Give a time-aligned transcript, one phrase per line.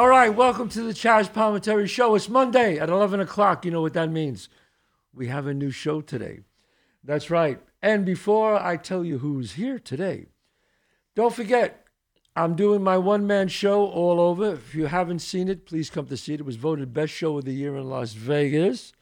[0.00, 2.14] All right, welcome to the Chazz Palminteri Show.
[2.14, 3.66] It's Monday at 11 o'clock.
[3.66, 4.48] You know what that means.
[5.12, 6.40] We have a new show today.
[7.04, 7.60] That's right.
[7.82, 10.28] And before I tell you who's here today,
[11.14, 11.84] don't forget,
[12.34, 14.54] I'm doing my one man show all over.
[14.54, 16.40] If you haven't seen it, please come to see it.
[16.40, 18.94] It was voted best show of the year in Las Vegas.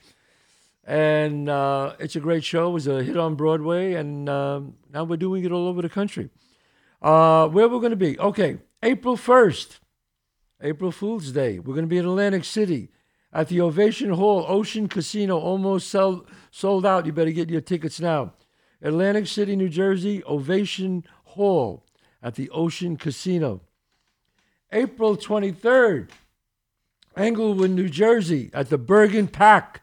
[0.82, 2.70] And uh, it's a great show.
[2.70, 5.88] It was a hit on Broadway, and um, now we're doing it all over the
[5.88, 6.30] country.
[7.00, 8.18] Uh, where we're going to be?
[8.18, 9.78] Okay, April 1st,
[10.60, 11.58] April Fool's Day.
[11.58, 12.90] We're going to be in Atlantic City
[13.32, 17.06] at the Ovation Hall, Ocean Casino, almost sell, sold out.
[17.06, 18.32] You better get your tickets now.
[18.82, 21.84] Atlantic City, New Jersey, Ovation Hall
[22.22, 23.60] at the Ocean Casino.
[24.72, 26.10] April 23rd,
[27.16, 29.82] Englewood, New Jersey, at the Bergen PAC.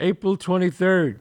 [0.00, 1.20] April 23rd.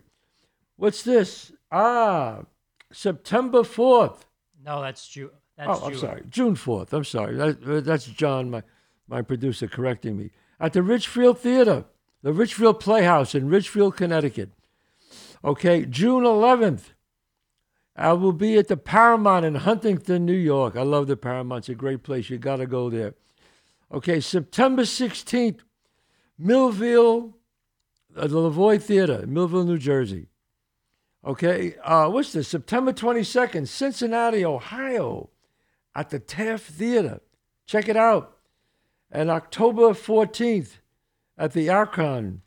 [0.75, 1.51] What's this?
[1.71, 2.43] Ah,
[2.91, 4.21] September 4th.
[4.63, 5.31] No, that's June.
[5.57, 5.99] That's Oh, I'm June.
[5.99, 6.23] sorry.
[6.29, 6.93] June 4th.
[6.93, 7.35] I'm sorry.
[7.35, 8.63] That, that's John, my,
[9.07, 10.31] my producer, correcting me.
[10.59, 11.85] At the Ridgefield Theater,
[12.23, 14.51] the Ridgefield Playhouse in Ridgefield, Connecticut.
[15.43, 16.91] Okay, June 11th.
[17.95, 20.75] I will be at the Paramount in Huntington, New York.
[20.75, 21.61] I love the Paramount.
[21.63, 22.29] It's a great place.
[22.29, 23.15] You got to go there.
[23.91, 25.59] Okay, September 16th,
[26.37, 27.35] Millville,
[28.15, 30.27] uh, the Levoy Theater, Millville, New Jersey.
[31.25, 32.47] Okay, uh, what's this?
[32.47, 35.29] September 22nd, Cincinnati, Ohio,
[35.97, 37.19] at the Taft Theater.
[37.65, 38.37] Check it out.
[39.11, 40.77] And October 14th,
[41.37, 42.41] at the Akron,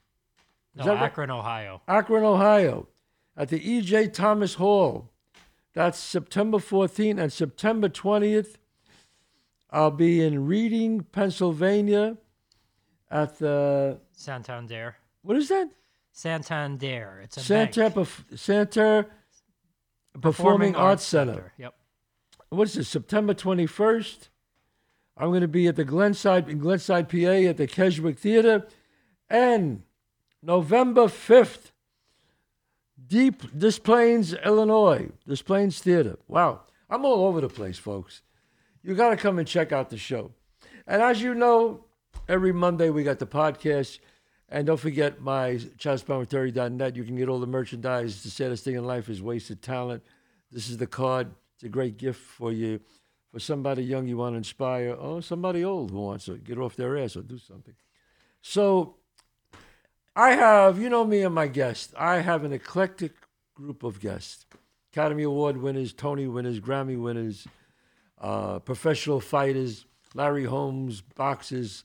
[0.74, 1.02] No, that right?
[1.04, 1.82] Akron, Ohio.
[1.88, 2.88] Akron, Ohio,
[3.36, 4.08] at the E.J.
[4.08, 5.10] Thomas Hall.
[5.74, 8.54] That's September 14th and September 20th.
[9.70, 12.16] I'll be in Reading, Pennsylvania,
[13.10, 14.96] at the Santander.
[15.22, 15.70] what is that?
[16.12, 17.20] Santander.
[17.22, 17.90] It's a Santa.
[17.90, 19.06] Perf- Santa
[20.20, 21.52] Performing, Arts Center.
[21.56, 21.74] Yep.
[22.50, 22.88] What's this?
[22.88, 24.28] September 21st.
[25.16, 28.66] I'm going to be at the Glenside in Glenside, PA, at the Keswick Theater,
[29.28, 29.84] and
[30.42, 31.70] November 5th,
[33.06, 36.18] Deep Des Plaines, Illinois, Des Plaines Theater.
[36.26, 38.22] Wow, I'm all over the place, folks.
[38.82, 40.32] You got to come and check out the show.
[40.86, 41.84] And as you know,
[42.28, 44.00] every Monday we got the podcast.
[44.48, 46.96] And don't forget my ChazzPalminteri.net.
[46.96, 48.24] You can get all the merchandise.
[48.24, 50.02] The saddest thing in life is wasted talent.
[50.50, 51.28] This is the card.
[51.60, 52.80] It's a great gift for you,
[53.30, 56.74] for somebody young you want to inspire, or somebody old who wants to get off
[56.74, 57.74] their ass or do something.
[58.40, 58.94] So
[60.16, 63.12] I have, you know me and my guests, I have an eclectic
[63.54, 64.46] group of guests
[64.90, 67.46] Academy Award winners, Tony winners, Grammy winners,
[68.18, 69.84] uh, professional fighters,
[70.14, 71.84] Larry Holmes, boxers.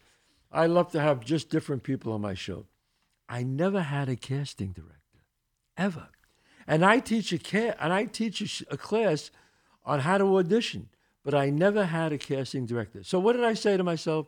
[0.53, 2.67] I love to have just different people on my show.
[3.27, 5.25] I never had a casting director,
[5.75, 6.07] ever.
[6.65, 9.31] And I teach a ca- and I teach a, sh- a class
[9.85, 10.89] on how to audition,
[11.23, 13.03] but I never had a casting director.
[13.03, 14.27] So what did I say to myself?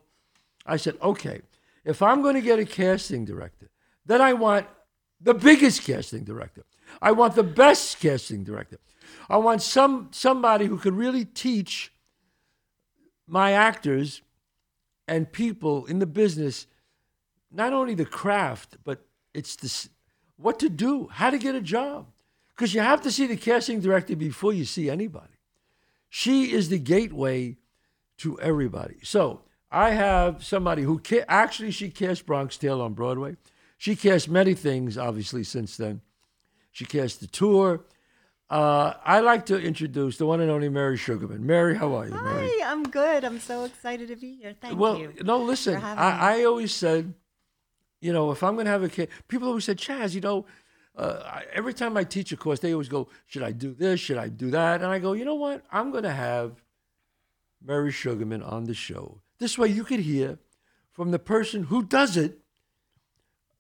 [0.66, 1.42] I said, okay,
[1.84, 3.70] if I'm going to get a casting director,
[4.06, 4.68] then I want
[5.20, 6.64] the biggest casting director.
[7.02, 8.78] I want the best casting director.
[9.30, 11.92] I want some somebody who could really teach
[13.26, 14.22] my actors
[15.08, 16.68] and people in the business
[17.52, 19.90] not only the craft, but it's
[20.38, 22.08] what to do, how to get a job,
[22.50, 25.37] because you have to see the casting director before you see anybody.
[26.10, 27.58] She is the gateway
[28.18, 28.98] to everybody.
[29.04, 29.42] So
[29.72, 33.38] I have somebody who ca- actually she cast Bronx Tale on Broadway.
[33.78, 36.02] She cast many things, obviously, since then.
[36.72, 37.82] She cast the tour.
[38.50, 41.46] Uh, I like to introduce the one and only Merri Sugarman.
[41.46, 42.50] Merri, how are you, Merri?
[42.62, 43.26] Hi, I'm good.
[43.26, 44.56] I'm so excited to be here.
[44.60, 45.14] Thank well, you.
[45.18, 45.74] Well, no, listen.
[45.74, 46.10] for having me.
[46.10, 47.14] I, I always said,
[48.00, 50.46] you know, if I'm going to have a kid, people always said, Chazz, you know,
[50.98, 54.00] uh, every time I teach a course, they always go, should I do this?
[54.00, 54.82] Should I do that?
[54.82, 55.64] And I go, you know what?
[55.72, 56.64] I'm going to have
[57.64, 59.22] Merri Sugarman on the show.
[59.40, 60.40] This way you could hear
[60.92, 62.40] from the person who does it.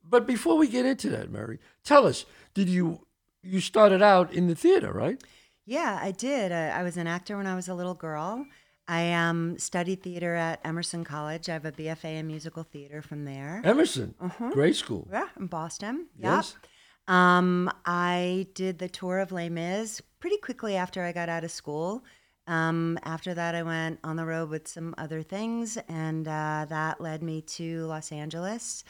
[0.03, 3.05] But before we get into that, Merri, tell us, did you,
[3.43, 5.22] you started out in the theater, right?
[5.66, 6.51] Yeah, I did.
[6.51, 8.45] I, I was an actor when I was a little girl.
[8.87, 11.49] I um, studied theater at Emerson College.
[11.49, 13.61] I have a BFA in musical theater from there.
[13.66, 14.16] Emerson,
[14.53, 15.07] great school.
[15.11, 16.07] Yeah, in Boston.
[16.17, 16.55] Yes.
[16.55, 16.72] Yep.
[17.07, 21.51] Um, I did the tour of Les Mis pretty quickly after I got out of
[21.51, 22.03] school.
[22.47, 27.01] Um, after that, I went on the road with some other things, and uh, that
[27.01, 28.85] led me to Los Angeles.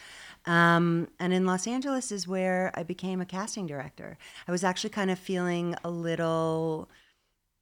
[0.46, 4.18] Um, and in Los Angeles is where I became a casting director.
[4.48, 6.90] I was actually kind of feeling a little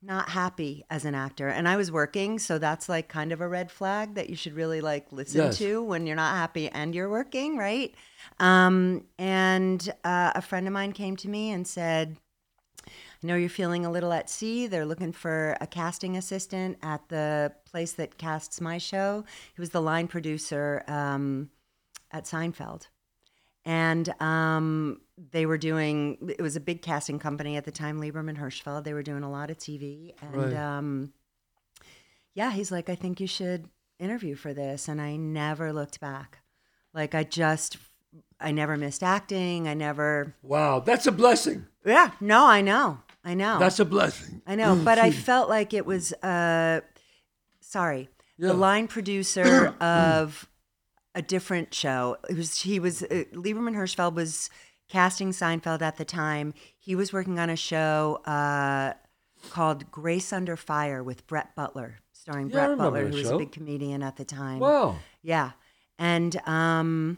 [0.01, 3.47] not happy as an actor and i was working so that's like kind of a
[3.47, 5.57] red flag that you should really like listen Yes.
[5.57, 7.95] to when you're not happy and you're working right
[8.39, 12.17] um, and uh, a friend of mine came to me and said
[12.87, 14.67] i know you're feeling a little at sea.
[14.67, 19.23] They're looking for a casting assistant at the place that casts my show.
[19.55, 21.49] He was the line producer um,
[22.11, 22.87] at Seinfeld.
[23.65, 25.01] And um,
[25.31, 28.83] they were doing, it was a big casting company at the time, Liberman Hirschfeld.
[28.83, 30.13] They were doing a lot of TV.
[30.21, 30.53] And Right.
[30.53, 31.13] um,
[32.35, 34.87] yeah, he's like, I think you should interview for this.
[34.87, 36.41] And I never looked back.
[36.93, 37.77] Like, I just,
[38.39, 39.67] I never missed acting.
[39.67, 41.65] I never, Wow, that's a blessing.
[41.85, 42.99] yeah, no, I know.
[43.23, 43.57] I know.
[43.59, 44.41] That's a blessing.
[44.45, 46.81] I know, but I felt like it was uh
[47.59, 48.09] sorry.
[48.37, 48.49] Yeah.
[48.49, 50.47] The line producer of
[51.15, 52.17] a different show.
[52.29, 54.49] It was he was uh, Liberman Hirschfeld was
[54.89, 56.53] casting Seinfeld at the time.
[56.77, 58.93] He was working on a show uh
[59.49, 63.35] called Grace Under Fire with Brett Butler, starring Yeah, Brett Butler, who was show.
[63.35, 64.59] a big comedian at the time.
[64.59, 64.97] Wow.
[65.23, 65.51] Yeah.
[65.97, 67.17] And um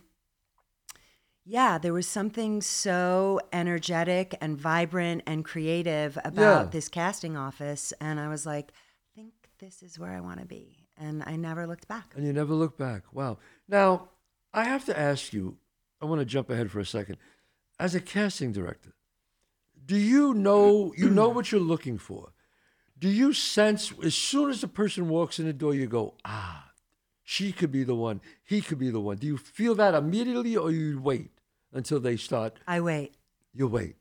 [1.49, 6.69] yeah, there was something so energetic and vibrant and creative about Yeah.
[6.69, 10.45] this casting office and I was like, I think this is where I want to
[10.45, 10.85] be.
[10.97, 12.13] And I never looked back.
[12.15, 13.03] And you never look back.
[13.13, 13.37] Wow.
[13.67, 14.09] Now,
[14.53, 15.57] I have to ask you,
[16.01, 17.17] I want to jump ahead for a second.
[17.79, 18.93] As a casting director,
[19.85, 22.33] do you know you know what you're looking for?
[22.99, 26.71] Do you sense as soon as the person walks in the door, you go, ah,
[27.23, 29.17] she could be the one, he could be the one.
[29.17, 31.29] Do you feel that immediately or you wait
[31.73, 32.59] until they start?
[32.67, 33.15] I wait.
[33.53, 33.95] You wait.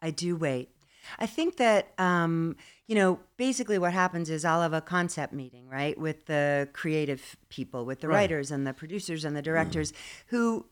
[0.00, 0.70] I do wait.
[1.18, 2.56] I think that um,
[2.86, 7.36] you know, basically what happens is I'll have a concept meeting, right, with the creative
[7.48, 8.16] people, with the Right.
[8.16, 9.92] writers and the producers and the directors
[10.28, 10.66] who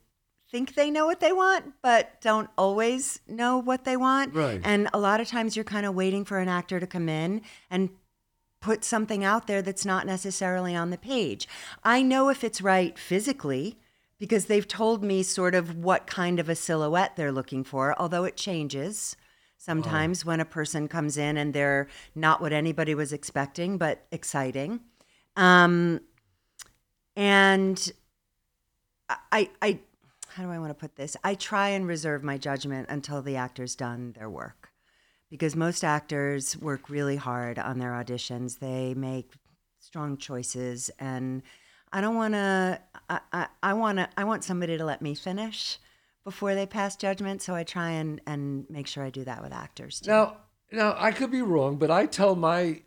[0.51, 4.33] think they know what they want, but don't always know what they want.
[4.33, 4.61] Right.
[4.63, 7.41] And a lot of times you're kind of waiting for an actor to come in
[7.69, 7.89] and
[8.61, 11.47] put something out there that's not necessarily on the page.
[11.83, 13.77] I know if it's right physically
[14.19, 18.23] because they've told me sort of what kind of a silhouette they're looking for, although
[18.23, 19.15] it changes
[19.57, 24.79] sometimes when a person comes in and they're not what anybody was expecting, but exciting.
[25.35, 26.01] Um,
[27.15, 27.91] and
[29.09, 29.79] I, I,
[30.29, 31.17] how do I want to put this?
[31.23, 34.71] I try and reserve my judgment until the actor's done their work
[35.29, 38.59] because most actors work really hard on their auditions.
[38.59, 39.31] They make
[39.79, 41.43] strong choices, and
[41.91, 42.81] I don't want to.
[43.09, 44.09] I, I, I want to.
[44.17, 45.77] I want somebody to let me finish
[46.23, 47.41] before they pass judgment.
[47.41, 50.11] So I try and and make sure I do that with actors too.
[50.11, 50.37] Now,
[50.71, 52.81] now I could be wrong, but I tell my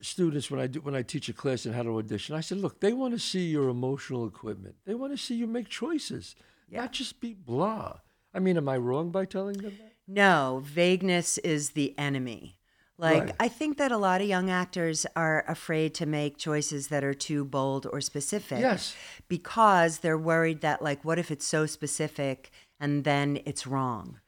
[0.00, 2.58] students when I do when I teach a class on how to audition, I said,
[2.58, 4.76] look, they want to see your emotional equipment.
[4.84, 6.36] They want to see you make choices,
[6.70, 7.98] not just be blah.
[8.34, 9.94] I mean, am I wrong by telling them that?
[10.06, 12.57] No, vagueness is the enemy.
[12.98, 13.34] Like, Right.
[13.38, 17.14] I think that a lot of young actors are afraid to make choices that are
[17.14, 18.58] too bold or specific.
[18.58, 18.96] Yes.
[19.28, 22.50] Because they're worried that, like, what if it's so specific
[22.80, 24.18] and then it's wrong?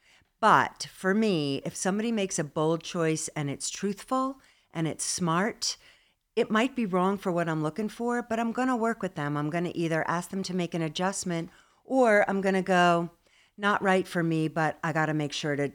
[0.41, 4.39] But for me, if somebody makes a bold choice and it's truthful
[4.73, 5.77] and it's smart,
[6.37, 9.17] it might be wrong for what I'm looking for, but I'm going to work with
[9.17, 9.37] them.
[9.37, 11.51] I'm going to either ask them to make an adjustment
[11.85, 13.11] or I'm going to go,
[13.59, 15.73] not right for me, but I got to make sure to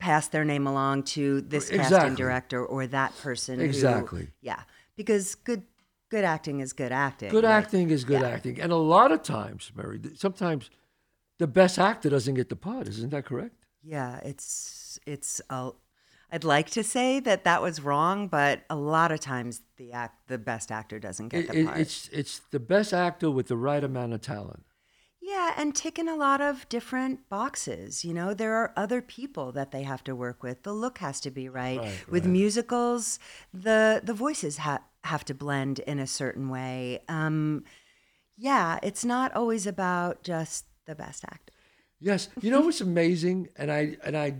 [0.00, 3.58] pass their name along to this casting director or that person.
[3.60, 4.28] who- Exactly.
[4.40, 4.62] yeah.
[4.96, 5.62] Because good
[6.10, 7.30] good acting is good acting.
[7.30, 10.68] Good Like, acting is good acting, and a lot of times, Merri, sometimes
[11.38, 12.88] the best actor doesn't get the part.
[12.88, 13.54] Isn't that correct?
[13.82, 15.70] Yeah, it's it's a
[16.32, 20.28] I'd like to say that that was wrong, but a lot of times the act
[20.28, 21.78] the best actor doesn't get the it- part.
[21.78, 24.64] it's it's the best actor with the right amount of talent.
[25.30, 28.04] Yeah, and ticking a lot of different boxes.
[28.04, 30.64] You know, there are other people that they have to work with.
[30.64, 31.78] The look has to be right.
[31.78, 32.32] Right, with right.
[32.32, 33.20] musicals,
[33.54, 37.04] the the voices ha- have to blend in a certain way.
[37.08, 37.62] Um,
[38.36, 41.54] yeah, it's not always about just the best actor.
[42.00, 44.34] Yes, you know what's amazing, and I and I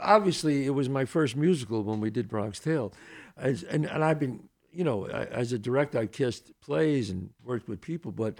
[0.00, 2.94] obviously it was my first musical when we did Bronx Tale,
[3.36, 7.28] as, and and I've been you know I- as a director I kissed plays and
[7.44, 8.38] worked with people, but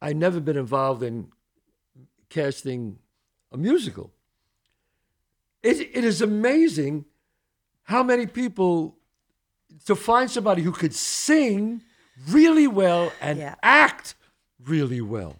[0.00, 1.28] I never been involved in
[2.28, 2.98] casting
[3.52, 4.12] a musical.
[5.62, 7.04] It it is amazing
[7.84, 8.96] how many people
[9.86, 11.82] to find somebody who could sing
[12.28, 13.54] really well and Yeah.
[13.62, 14.14] act
[14.64, 15.36] really well.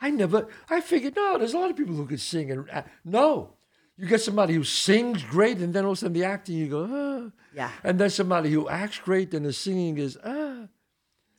[0.00, 2.88] I never, I figured, no, there's a lot of people who could sing and act.
[3.04, 3.54] No,
[3.96, 6.68] you get somebody who sings great and then all of a sudden the acting, you
[6.68, 7.30] go, ah.
[7.54, 7.70] Yeah.
[7.82, 10.45] And then somebody who acts great and the singing is, ah.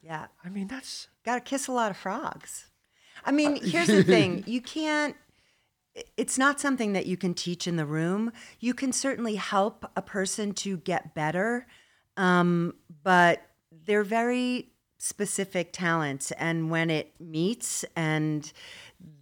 [0.08, 0.28] Yeah.
[0.44, 2.68] I mean, that's Got to kiss a lot of frogs.
[3.26, 5.18] I mean, here's the thing you can't,
[6.16, 8.32] it's not something that you can teach in the room.
[8.62, 11.68] You can certainly help a person to get better,
[12.16, 16.32] um, but they're very specific talents.
[16.32, 18.50] And when it meets and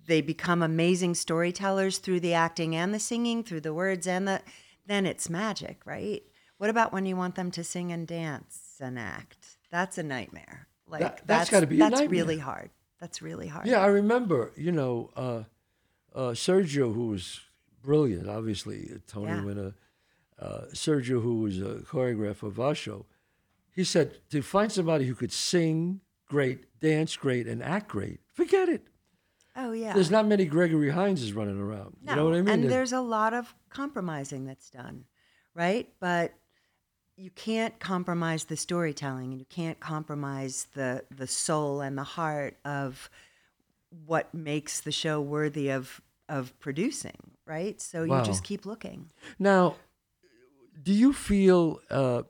[0.05, 4.41] they become amazing storytellers through the acting and the singing, through the words and the
[4.85, 6.21] then it's magic, right?
[6.59, 9.57] What about when you want them to sing and dance and act?
[9.71, 10.67] That's a nightmare.
[10.87, 12.09] Like That- that's gotta be a that's nightmare.
[12.09, 12.69] really hard.
[12.99, 13.65] That's really hard.
[13.67, 15.43] Yeah, I remember, you know, uh,
[16.13, 17.41] uh, Sergio, who was
[17.81, 19.43] brilliant, obviously, a Tony Yeah.
[19.43, 19.73] winner.
[20.39, 23.05] Uh, Sergio, who was a choreographer of our show,
[23.71, 28.69] he said to find somebody who could sing great, dance great, and act great, forget
[28.69, 28.87] it.
[29.55, 29.93] Oh yeah.
[29.93, 31.97] There's not many Gregory Hineses running around.
[32.01, 32.63] No, You know what I mean?
[32.63, 35.05] And- there's a lot of compromising that's done,
[35.53, 35.91] right?
[35.99, 36.33] But
[37.17, 42.57] you can't compromise the storytelling, and you can't compromise the the soul and the heart
[42.65, 43.09] of
[44.05, 47.79] what makes the show worthy of of producing, right?
[47.79, 49.11] So you just keep looking.
[49.37, 49.75] Now,
[50.81, 52.23] do you feel, uh,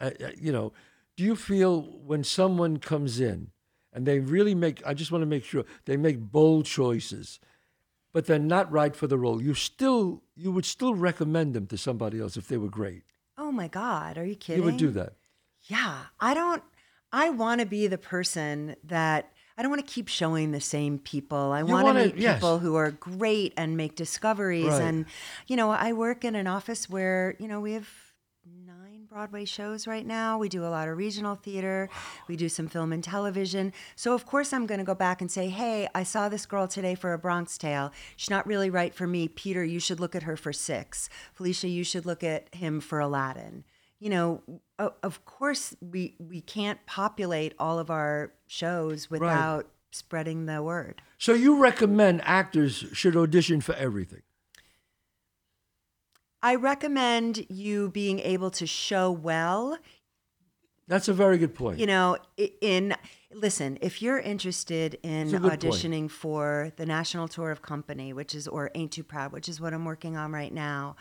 [0.00, 0.72] uh, uh, you know,
[1.16, 3.50] do you feel when someone comes in
[3.92, 7.38] and they really make, I just want to make sure they make bold choices,
[8.12, 11.78] but they're not right for the role, you still, you would still recommend them to
[11.78, 13.02] somebody else if they were great.
[13.36, 14.62] Oh my God, are you kidding?
[14.62, 15.14] You would do that.
[15.62, 16.62] Yeah, I don't.
[17.12, 20.98] I want to be the person that I don't want to keep showing the same
[20.98, 21.52] people.
[21.52, 22.36] I want to meet yes.
[22.36, 24.66] people who are great and make discoveries.
[24.66, 24.82] Right.
[24.82, 25.06] And
[25.46, 27.88] you know, I work in an office where you know we have
[29.14, 30.38] Broadway shows right now.
[30.38, 31.88] We do a lot of regional theater.
[32.26, 33.72] We do some film and television.
[33.94, 36.66] So of course I'm going to go back and say, "Hey, I saw this girl
[36.66, 37.92] today for a Bronx Tale.
[38.16, 39.28] She's not really right for me.
[39.28, 41.08] Peter, you should look at her for Six.
[41.32, 43.62] Felicia, you should look at him for Aladdin."
[44.00, 44.42] You know,
[44.80, 51.02] of course we we can't populate all of our shows without spreading the word.
[51.18, 54.22] So you recommend actors should audition for everything.
[56.44, 59.78] I recommend you being able to show well
[60.86, 61.78] That's a very good point.
[61.78, 62.18] you know
[62.60, 62.94] in
[63.32, 65.62] listen if you're interested in It's a good point.
[65.62, 69.58] auditioning for the national tour of company which is or ain't too proud which is
[69.58, 70.96] what i'm working on right now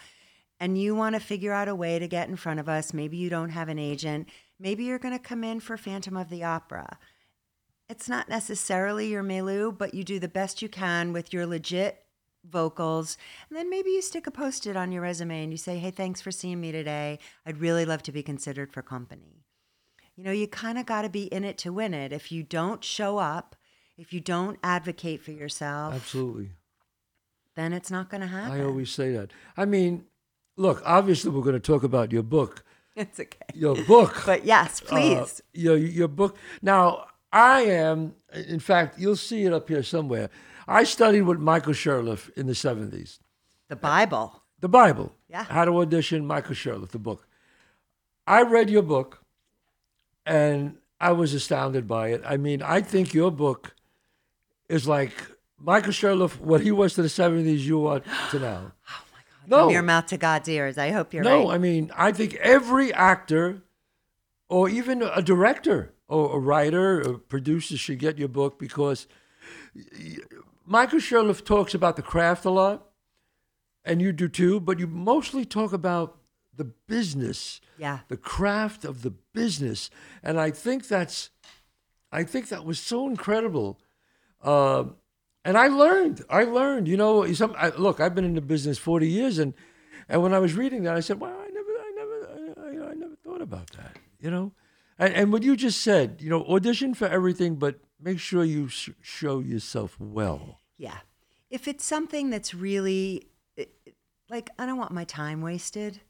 [0.62, 3.18] and you want to figure out a way to get in front of us maybe
[3.18, 6.44] you don't have an agent maybe you're going to come in for phantom of the
[6.44, 6.98] opera
[7.90, 12.03] it's not necessarily your melu but you do the best you can with your legit
[12.50, 13.18] vocals
[13.50, 16.20] and then maybe you stick a post-it on your resume and you say hey thanks
[16.20, 19.44] for seeing me today i'd really love to be considered for company
[20.16, 22.14] you know, you kind of got to be in it to win it.
[22.14, 23.56] If you don't show up,
[23.98, 26.52] if you don't advocate for yourself, Absolutely.
[27.56, 28.60] then it's not going to happen.
[28.60, 29.32] I always say that.
[29.58, 30.06] I mean,
[30.56, 32.64] look, obviously we're going to talk about your book.
[32.96, 33.40] it's okay.
[33.56, 34.22] Your book.
[34.26, 35.42] But yes, uh, please.
[35.52, 36.38] your your book.
[36.62, 38.14] Now, I am.
[38.48, 40.30] In fact, you'll see it up here somewhere.
[40.68, 43.20] I studied with Michael Shurtleff in the seventies.
[43.70, 44.44] the Bible.
[44.60, 45.12] The Bible.
[45.30, 45.44] Yeah.
[45.44, 47.28] How to audition Michael Shurtleff, the book.
[48.26, 49.24] I read your book,
[50.26, 52.22] and I was astounded by it.
[52.26, 53.76] I mean, I think your book
[54.70, 55.14] is like
[55.60, 58.02] Michael Shurtleff, what he was to the seventies, you are
[58.32, 58.72] to now.
[58.90, 59.50] Oh my God.
[59.50, 60.78] No, From your mouth to God's ears.
[60.78, 61.56] I hope you're no, right.
[61.56, 63.64] I mean, I think every actor
[64.50, 69.08] or even a director or a writer or producer should get your book because
[70.66, 72.88] Michael Shurtleff talks about the craft a lot,
[73.84, 76.18] and you do too, but you mostly talk about
[76.56, 78.00] the business, Yeah.
[78.08, 79.90] the craft of the business.
[80.22, 81.32] And I think that's,
[82.12, 83.80] I think that was so incredible.
[84.42, 84.86] Uh,
[85.44, 88.78] and I learned, I learned, you know, some, I, look, I've been in the business
[88.78, 89.54] 40 years and,
[90.08, 92.92] and when I was reading that, I said, well, I never, I never, I, I,
[92.92, 94.52] I never thought about that, you know?
[95.00, 98.68] And, and what you just said, you know, audition for everything, but make sure you
[98.68, 100.60] sh- show yourself well.
[100.78, 100.98] Yeah.
[101.50, 103.28] If it's something that's really
[104.30, 106.02] like, I don't want my time wasted.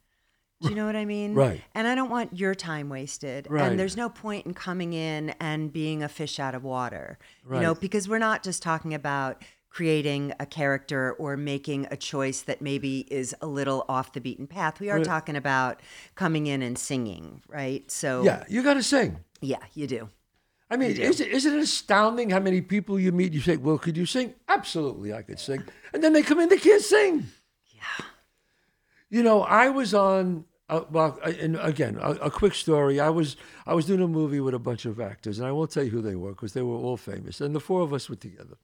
[0.62, 1.34] Do you know what I mean?
[1.36, 1.62] Right.
[1.76, 3.48] And I don't want your time wasted.
[3.50, 3.70] Right.
[3.70, 7.18] And there's no point in coming in and being a fish out of water.
[7.44, 7.58] Right.
[7.58, 12.44] You know, because we're not just talking about creating a character or making a choice
[12.44, 14.80] that maybe is a little off the beaten path.
[14.80, 15.06] We are Right.
[15.06, 15.82] talking about
[16.16, 17.90] coming in and singing, right?
[17.92, 19.18] So Yeah, you got to sing.
[19.42, 20.10] yeah, you do.
[20.74, 23.32] I mean, is it, is it astounding how many people you meet?
[23.32, 25.64] You say, "Well, could you sing?" Absolutely, I could sing.
[25.94, 27.28] And then they come in, they can't sing.
[27.76, 28.06] Yeah.
[29.12, 30.46] You know, I was on.
[30.68, 33.00] Uh, well, and again, a, a quick story.
[33.00, 33.38] I was
[33.68, 35.92] I was doing a movie with a bunch of actors, and I won't tell you
[35.92, 38.58] who they were because they were all famous, and the four of us were together.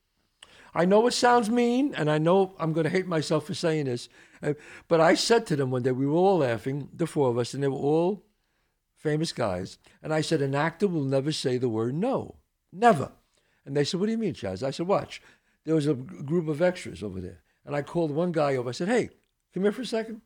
[0.73, 3.85] I know it sounds mean, and I know I'm going to hate myself for saying
[3.85, 4.09] this,
[4.41, 4.53] uh,
[4.87, 7.53] but I said to them one day, we were all laughing, the four of us,
[7.53, 8.23] and they were all
[8.99, 9.77] famous guys.
[10.03, 12.35] And I said, an actor will never say the word no.
[12.71, 13.11] Never.
[13.65, 14.61] And they said, what do you mean, Chazz?
[14.61, 15.21] I said, watch.
[15.65, 17.41] There was a group of extras over there.
[17.65, 18.69] And I called one guy over.
[18.69, 19.09] I said, hey,
[19.53, 20.21] come here for a second.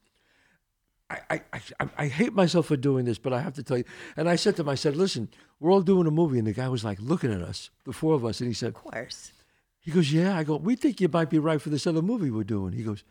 [1.09, 1.41] I, I,
[1.79, 3.83] I, I hate myself for doing this, but I have to tell you.
[4.17, 6.39] And I said to him, I said, listen, we're all doing a movie.
[6.39, 8.39] And the guy was like looking at us, the four of us.
[8.39, 9.31] And he said, Of course.
[9.79, 10.37] He goes, yeah.
[10.37, 12.71] I go, we think you might be right for this other movie we're doing.
[12.71, 13.03] He goes,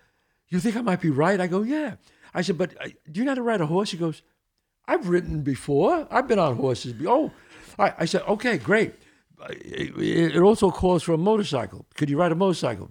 [0.48, 1.40] you think I might be right?
[1.40, 1.96] I go, yeah.
[2.34, 3.90] I said, but uh, do you know how to ride a horse?
[3.90, 4.22] He goes,
[4.86, 6.06] I've ridden before.
[6.10, 6.94] I've been on horses.
[7.06, 7.30] Oh,
[7.78, 8.94] I, I said, okay, great.
[9.50, 11.86] It, it also calls for a motorcycle.
[11.94, 12.90] Could you ride a motorcycle?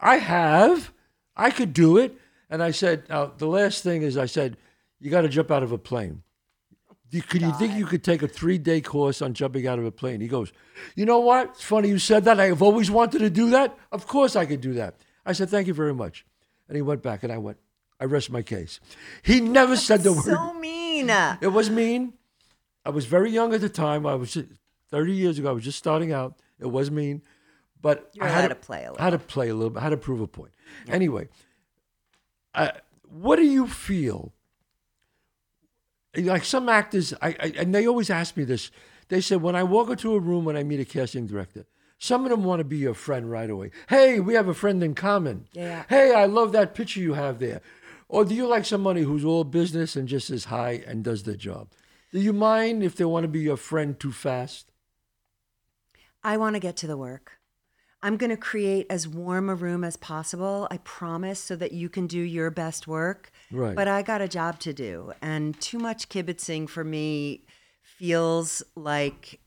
[0.00, 0.92] I have.
[1.36, 2.16] I could do it.
[2.50, 4.56] And I said, now the last thing is, I said,
[5.00, 6.22] you got to jump out of a plane.
[7.10, 9.84] Do- Could you think you could take a three day course on jumping out of
[9.84, 10.20] a plane?
[10.20, 10.52] He goes,
[10.94, 11.50] You know what?
[11.50, 12.38] It's funny you said that.
[12.40, 13.78] I've always wanted to do that.
[13.92, 14.96] Of course I could do that.
[15.24, 16.26] I said, Thank you very much.
[16.68, 17.56] And he went back and I went,
[18.00, 18.80] I rest my case.
[19.22, 20.24] He never said the word.
[20.24, 21.10] So mean.
[21.40, 22.14] It was mean.
[22.84, 24.06] I was very young at the time.
[24.06, 24.36] I was
[24.90, 25.48] 30 years ago.
[25.50, 26.38] I was just starting out.
[26.58, 27.22] It was mean.
[27.80, 29.80] But You're I had to play a I had to play a little bit.
[29.80, 30.52] I had to prove a point.
[30.88, 31.28] Anyway,
[32.54, 32.70] uh,
[33.08, 34.32] what do you feel?
[36.16, 38.70] Like some actors, I, I and they always ask me this.
[39.08, 41.66] They said when I walk into a room when I meet a casting director,
[41.98, 43.70] some of them want to be your friend right away.
[43.88, 45.46] Hey, we have a friend in common.
[45.52, 45.84] Yeah.
[45.88, 47.60] Hey, I love that picture you have there.
[48.08, 51.36] Or do you like somebody who's all business and just is high and does their
[51.36, 51.68] job?
[52.12, 54.70] Do you mind if they want to be your friend too fast?
[56.24, 57.32] I want to get to the work.
[58.02, 61.88] I'm going to create as warm a room as possible, I promise, so that you
[61.88, 63.30] can do your best work.
[63.50, 63.74] Right.
[63.74, 65.12] But I got a job to do.
[65.20, 67.44] And too much kibitzing for me
[67.82, 69.40] feels like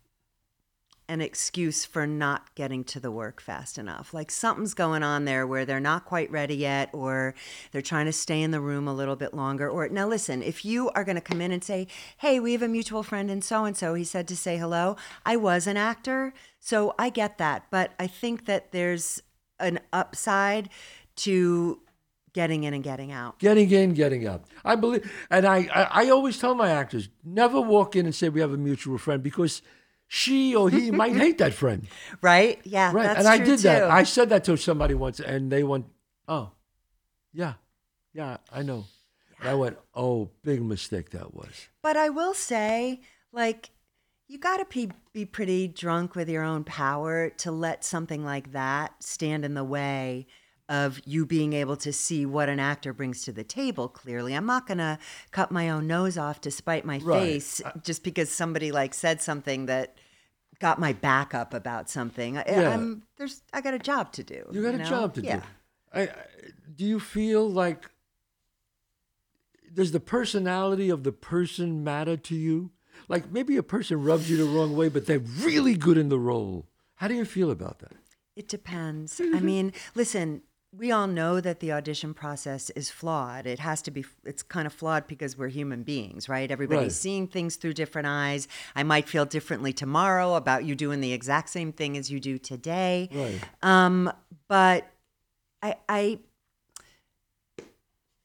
[1.12, 4.14] an excuse for not getting to the work fast enough.
[4.14, 7.36] Like something's going on there where they're not quite ready yet, or
[7.72, 9.70] they're trying to stay in the room a little bit longer.
[9.70, 11.88] Or now, listen, if you are going to come in and say,
[12.20, 14.96] Hey, we have a mutual friend and so and so, he said to say hello.
[15.26, 17.66] I was an actor, so I get that.
[17.70, 19.22] But I think that there's
[19.60, 20.70] an upside
[21.18, 21.82] to
[22.32, 23.38] getting in and getting out.
[23.40, 24.46] Getting in, getting out.
[24.64, 28.30] I believe, and I, I, I always tell my actors never walk in and say
[28.30, 29.62] we have a mutual friend because
[30.14, 31.88] she or he might hate that friend.
[32.22, 32.60] Right?
[32.66, 32.92] Yeah.
[32.94, 33.18] Right.
[33.18, 33.90] And I did that.
[33.90, 35.86] I said that to somebody once, and they went,
[36.28, 36.52] "Oh,
[37.32, 37.54] yeah,
[38.14, 38.84] yeah, I know."
[39.40, 43.00] And I went, "Oh, big mistake that was." But I will say,
[43.32, 43.70] like,
[44.28, 48.52] you got to be, be pretty drunk with your own power to let something like
[48.52, 50.28] that stand in the way
[50.68, 54.34] of you being able to see what an actor brings to the table clearly.
[54.34, 55.00] I'm not going to
[55.32, 57.20] cut my own nose off to spite my Right.
[57.22, 59.98] face just because somebody like said something that
[60.62, 62.38] got my back up about something.
[62.38, 62.74] I, Yeah.
[62.74, 64.46] I'm there's I got a job to do.
[64.52, 64.86] You got a know?
[64.86, 65.38] job to yeah.
[65.38, 65.44] do.
[65.92, 66.10] I, I,
[66.74, 67.90] do you feel like
[69.74, 72.72] does the personality of the person matter to you?
[73.10, 76.20] Like maybe a person rubs you the wrong way, but they're really good in the
[76.20, 76.68] role.
[76.96, 77.94] How do you feel about that?
[78.36, 79.20] It depends.
[79.20, 80.44] I mean, listen,
[80.78, 83.46] we all know that the audition process is flawed.
[83.46, 86.50] It has to be, it's kind of flawed because we're human beings, right?
[86.50, 86.92] Everybody's Right.
[86.94, 88.48] seeing things through different eyes.
[88.74, 92.38] I might feel differently tomorrow about you doing the exact same thing as you do
[92.38, 93.10] today.
[93.14, 93.40] Right.
[93.62, 94.14] Um,
[94.48, 94.88] but
[95.62, 96.20] I, I,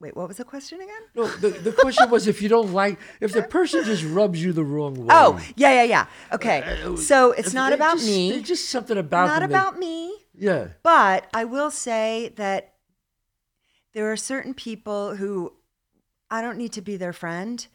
[0.00, 1.02] wait, what was the question again?
[1.16, 4.52] No, the, the question was if you don't like, if the person just rubs you
[4.52, 5.08] the wrong way.
[5.10, 6.06] Oh, yeah, yeah, yeah.
[6.32, 6.62] Okay.
[6.84, 8.30] Uh, So it's if not about just- me.
[8.30, 10.12] There's just something about not them that- about me.
[10.38, 10.68] Yeah.
[10.82, 12.74] But I will say that
[13.92, 15.54] there are certain people who
[16.30, 17.66] I don't need to be their friend,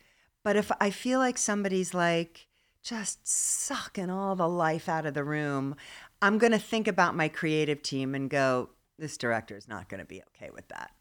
[0.43, 2.47] but if I feel like somebody's like
[2.83, 5.75] just sucking all the life out of the room,
[6.21, 9.99] I'm going to think about my creative team and go, this director is not going
[9.99, 10.91] to be okay with that.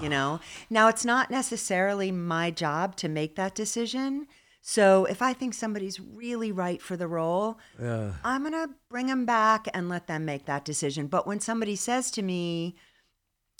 [0.00, 0.10] You ah.
[0.10, 0.40] know?
[0.70, 4.26] Now, it's not necessarily my job to make that decision.
[4.60, 8.12] So if I think somebody's really right for the role, Yeah.
[8.24, 11.06] I'm going to bring them back and let them make that decision.
[11.06, 12.76] But when somebody says to me,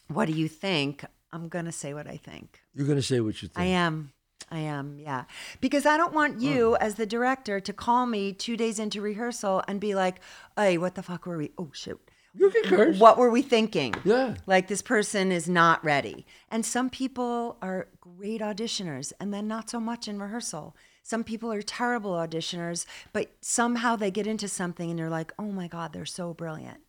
[0.08, 1.04] What do you think?
[1.32, 2.60] I'm going to say what I think.
[2.74, 3.58] You're gonna say what you think.
[3.58, 4.12] I am.
[4.50, 5.24] I am, yeah.
[5.60, 6.78] Because I don't want you, oh.
[6.80, 10.20] as the director, to call me two days into rehearsal and be like,
[10.56, 11.50] Hey, what the fuck were we?
[11.58, 12.00] Oh, shoot.
[12.34, 12.98] You can curse.
[12.98, 13.94] What were we thinking?
[14.04, 14.36] Yeah.
[14.46, 16.24] Like this person is not ready.
[16.50, 20.76] And some people are great auditioners and then not so much in rehearsal.
[21.08, 25.50] Some people are terrible auditioners, but somehow they get into something and you're like, oh
[25.50, 26.80] my God, they're so brilliant.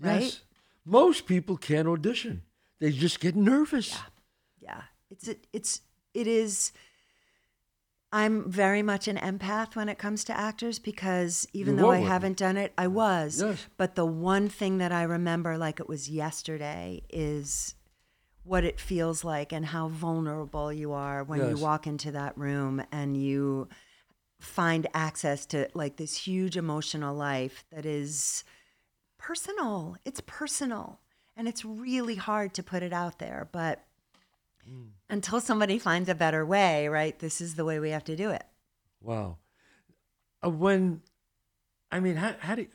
[0.00, 0.22] right?
[0.22, 0.40] Yes.
[0.86, 2.40] Most people can't audition.
[2.80, 3.90] They just get nervous.
[3.90, 3.98] Yeah.
[4.62, 4.82] Yeah.
[5.10, 5.82] It's, it's,
[6.14, 6.72] it is.
[8.12, 11.98] I'm very much an empath when it comes to actors because even You though I
[11.98, 12.08] one.
[12.08, 13.42] haven't done it, I was.
[13.42, 13.66] Yes.
[13.76, 17.74] But the one thing that I remember like it was yesterday is
[18.44, 21.50] what it feels like and how vulnerable you are when Yes.
[21.50, 23.68] you walk into that room and you
[24.40, 28.44] find access to like this huge emotional life that is
[29.18, 29.96] personal.
[30.04, 31.00] It's personal
[31.36, 33.84] and it's really hard to put it out there, but
[35.10, 37.18] until somebody finds a better way, right?
[37.18, 38.44] This is the way we have to do it.
[39.00, 39.36] Wow.
[40.44, 41.02] Uh, when,
[41.90, 42.68] I mean, how, how do you,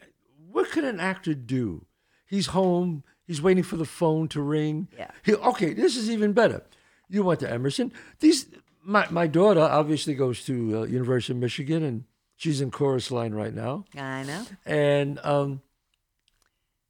[0.52, 1.86] what could an actor do?
[2.28, 3.04] He's home.
[3.30, 4.88] He's waiting for the phone to ring.
[4.98, 5.12] Yeah.
[5.24, 6.64] He, okay, this is even better.
[7.10, 7.94] You went to Emerson.
[8.22, 8.48] These
[8.84, 12.06] my my daughter obviously goes to uh, University of Michigan, and
[12.38, 13.86] she's in chorus line right now.
[13.96, 14.46] I know.
[14.66, 15.62] And um,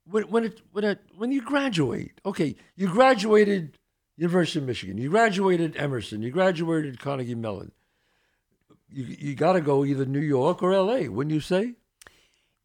[0.09, 3.77] when when it when it when you graduate, okay, you graduated
[4.15, 7.73] University of Michigan, you graduated Emerson, you graduated Carnegie Mellon.
[8.89, 11.09] You you got to go either New York or L.A.
[11.09, 11.73] Wouldn't you say?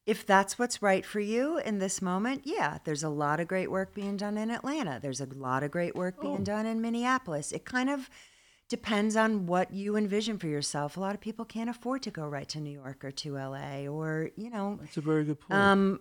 [0.06, 3.70] If that's what's right for you in this moment, yeah, there's a lot of great
[3.70, 4.98] work being done in Atlanta.
[5.00, 6.44] There's a lot of great work being Oh.
[6.44, 7.52] done in Minneapolis.
[7.52, 8.10] It kind of
[8.68, 10.96] depends on what you envision for yourself.
[10.96, 13.86] A lot of people can't afford to go right to New York or to LA
[13.86, 15.52] or, you know, That's a very good point.
[15.58, 16.00] um,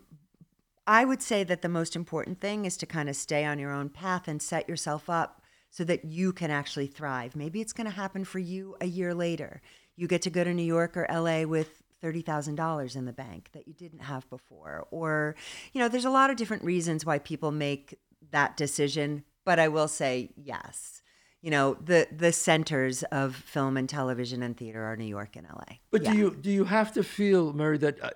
[0.86, 3.72] I would say that the most important thing is to kind of stay on your
[3.72, 7.36] own path and set yourself up so that you can actually thrive.
[7.38, 9.62] Maybe it's going to happen for you a year later.
[9.96, 13.68] You get to go to New York or LA with $30,000 in the bank that
[13.68, 14.88] you didn't have before.
[14.92, 15.36] Or,
[15.72, 17.98] you know, there's a lot of different reasons why people make
[18.32, 19.24] that decision.
[19.46, 21.02] But I will say, yes.
[21.42, 25.46] You know, the, the centers of film and television and theater are New York and
[25.46, 25.76] LA.
[25.92, 26.12] but Yeah.
[26.12, 28.12] do you do you have to feel, Merri, that uh,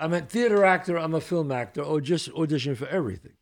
[0.00, 3.34] I'm a theater actor, I'm a film actor, or just audition for everything?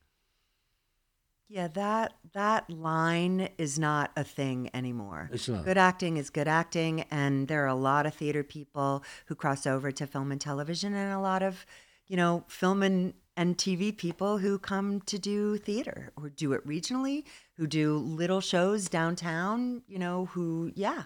[1.49, 5.31] Yeah, that that line is not a thing anymore.
[5.33, 5.65] It's not.
[5.65, 9.65] Good acting is good acting, and there are a lot of theater people who cross
[9.67, 11.65] over to film and television, and a lot of,
[12.09, 16.67] you know, film and and TV people who come to do theater or do it
[16.67, 17.23] regionally,
[17.57, 19.83] who do little shows downtown.
[19.87, 21.05] You know, who yeah,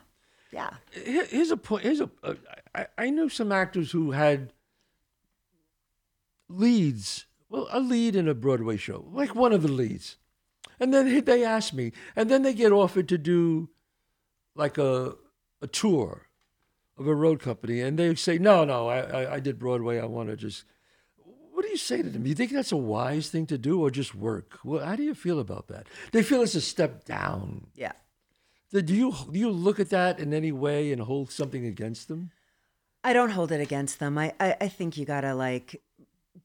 [0.52, 0.70] yeah.
[0.92, 1.84] Here's a point.
[1.84, 2.10] Here's a.
[2.22, 2.34] Uh,
[2.74, 4.54] I, I knew some actors who had
[6.48, 7.26] leads.
[7.50, 10.16] Well, a lead in a Broadway show, like one of the leads,
[10.80, 13.68] and then they ask me, and then they get offered to do,
[14.56, 15.14] like a
[15.62, 16.26] a tour,
[16.98, 20.00] of a road company, and they say, no, no, I I, I did Broadway.
[20.00, 20.64] I want to just.
[21.52, 22.26] What do you say to them?
[22.26, 24.58] You think that's a wise thing to do, or just work?
[24.64, 25.86] Well, how do you feel about that?
[26.10, 27.66] They feel it's a step down.
[27.74, 27.92] Yeah.
[28.72, 32.30] Do you do you look at that in any way and hold something against them?
[33.02, 34.16] I don't hold it against them.
[34.16, 35.82] I, I, I think you gotta like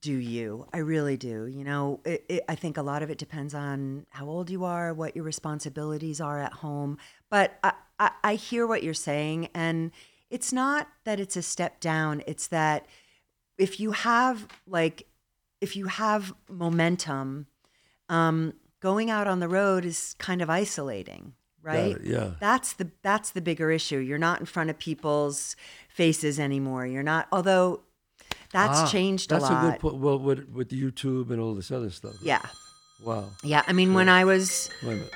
[0.05, 0.67] do you.
[0.71, 1.47] I really do.
[1.47, 4.63] You know, it, it, I think a lot of it depends on how old you
[4.63, 6.99] are, what your responsibilities are at home.
[7.31, 9.91] But I, I, I hear what you're saying, and
[10.29, 12.21] it's not that it's a step down.
[12.27, 12.85] It's that
[13.57, 15.07] if you have like
[15.59, 17.47] if you have momentum,
[18.07, 21.97] um, going out on the road is kind of isolating, right?
[22.03, 22.33] yeah.
[22.39, 23.97] That's the that's the bigger issue.
[23.97, 25.55] You're not in front of people's
[25.89, 26.85] faces anymore.
[26.85, 27.27] You're not.
[27.31, 27.81] Although
[28.55, 29.53] that's Ah, changed That's a lot.
[29.53, 29.95] That's a good point.
[30.03, 32.15] Well, with with YouTube and all this other stuff.
[32.21, 32.41] Yeah,
[33.03, 33.25] Wow.
[33.43, 33.63] yeah.
[33.67, 35.13] I mean, when I was, Wait a minute.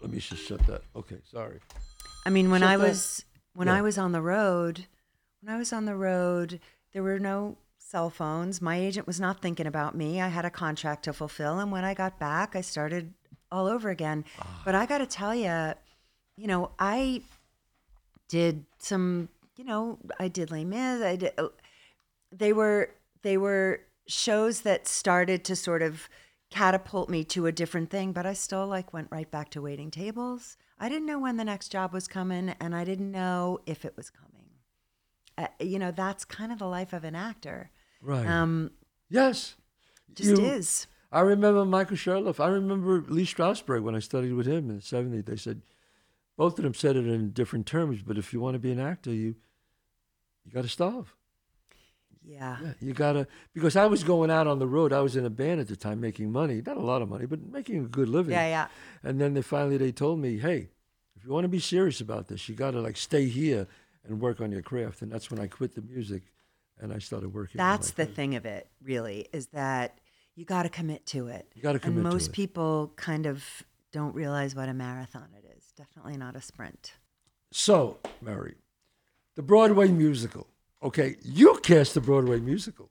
[0.00, 0.82] Let me just shut that.
[0.94, 1.18] Okay.
[1.30, 1.58] Sorry.
[2.26, 3.24] I mean, when Shut I that- was
[3.54, 3.74] when yeah.
[3.78, 4.86] I was on the road,
[5.40, 6.60] when I was on the road,
[6.92, 8.60] there were no cell phones.
[8.62, 10.20] My agent was not thinking about me.
[10.20, 13.12] I had a contract to fulfill, and when I got back, I started
[13.50, 14.24] all over again.
[14.40, 14.62] Ah.
[14.64, 15.74] But I got to tell you,
[16.36, 17.22] you know, I
[18.28, 21.02] did some, you know, I did Les Mis.
[21.02, 21.32] I did.
[22.30, 22.90] They were
[23.22, 26.08] they were shows that started to sort of
[26.50, 29.90] catapult me to a different thing, but I still like went right back to waiting
[29.90, 30.56] tables.
[30.78, 33.96] I didn't know when the next job was coming, and I didn't know if it
[33.96, 34.28] was coming.
[35.36, 37.70] Uh, you know, that's kind of the life of an actor.
[38.00, 38.26] Right.
[38.26, 38.70] Um,
[39.10, 39.56] yes.
[40.14, 40.86] just You- is.
[41.10, 42.38] I remember Michael Sherlock.
[42.38, 45.24] I remember Lee Strasberg when I studied with him in the 70s.
[45.24, 45.62] They said,
[46.36, 48.78] both of them said it in different terms, but if you want to be an
[48.78, 49.34] actor, you
[50.44, 51.14] you got to starve.
[52.28, 52.58] Yeah.
[52.62, 54.92] Yeah, you gotta because I was going out on the road.
[54.92, 57.24] I was in a band at the time, making money, not a lot of money,
[57.26, 58.32] but making a good living.
[58.32, 58.66] Yeah, yeah.
[59.02, 60.68] And then they finally they told me, hey,
[61.16, 63.66] if you want to be serious about this, you gotta like stay here
[64.06, 65.00] and work on your craft.
[65.02, 66.22] And that's when I quit the music,
[66.78, 67.60] and I started working.
[67.60, 68.14] on That's the thing.
[68.14, 69.98] thing of it, really, is that
[70.34, 71.50] you got to commit to it.
[71.54, 73.44] You gotta commit And most people kind of
[73.90, 75.72] don't realize what a marathon it is.
[75.76, 76.92] Definitely not a sprint.
[77.50, 78.56] So, Merri,
[79.34, 80.46] the Broadway musical.
[80.82, 82.90] Okay, you cast the Broadway musical.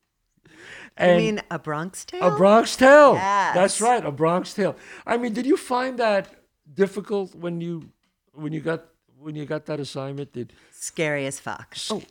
[0.97, 2.23] I mean, a Bronx Tale.
[2.23, 3.13] A Bronx Tale.
[3.13, 3.53] Yes.
[3.55, 4.75] That's right, a Bronx Tale.
[5.05, 6.27] I mean, did you find that
[6.73, 7.91] difficult when you
[8.33, 8.85] when you got
[9.19, 10.33] when you got that assignment?
[10.33, 11.75] Did Scary as fuck.
[11.91, 12.01] oh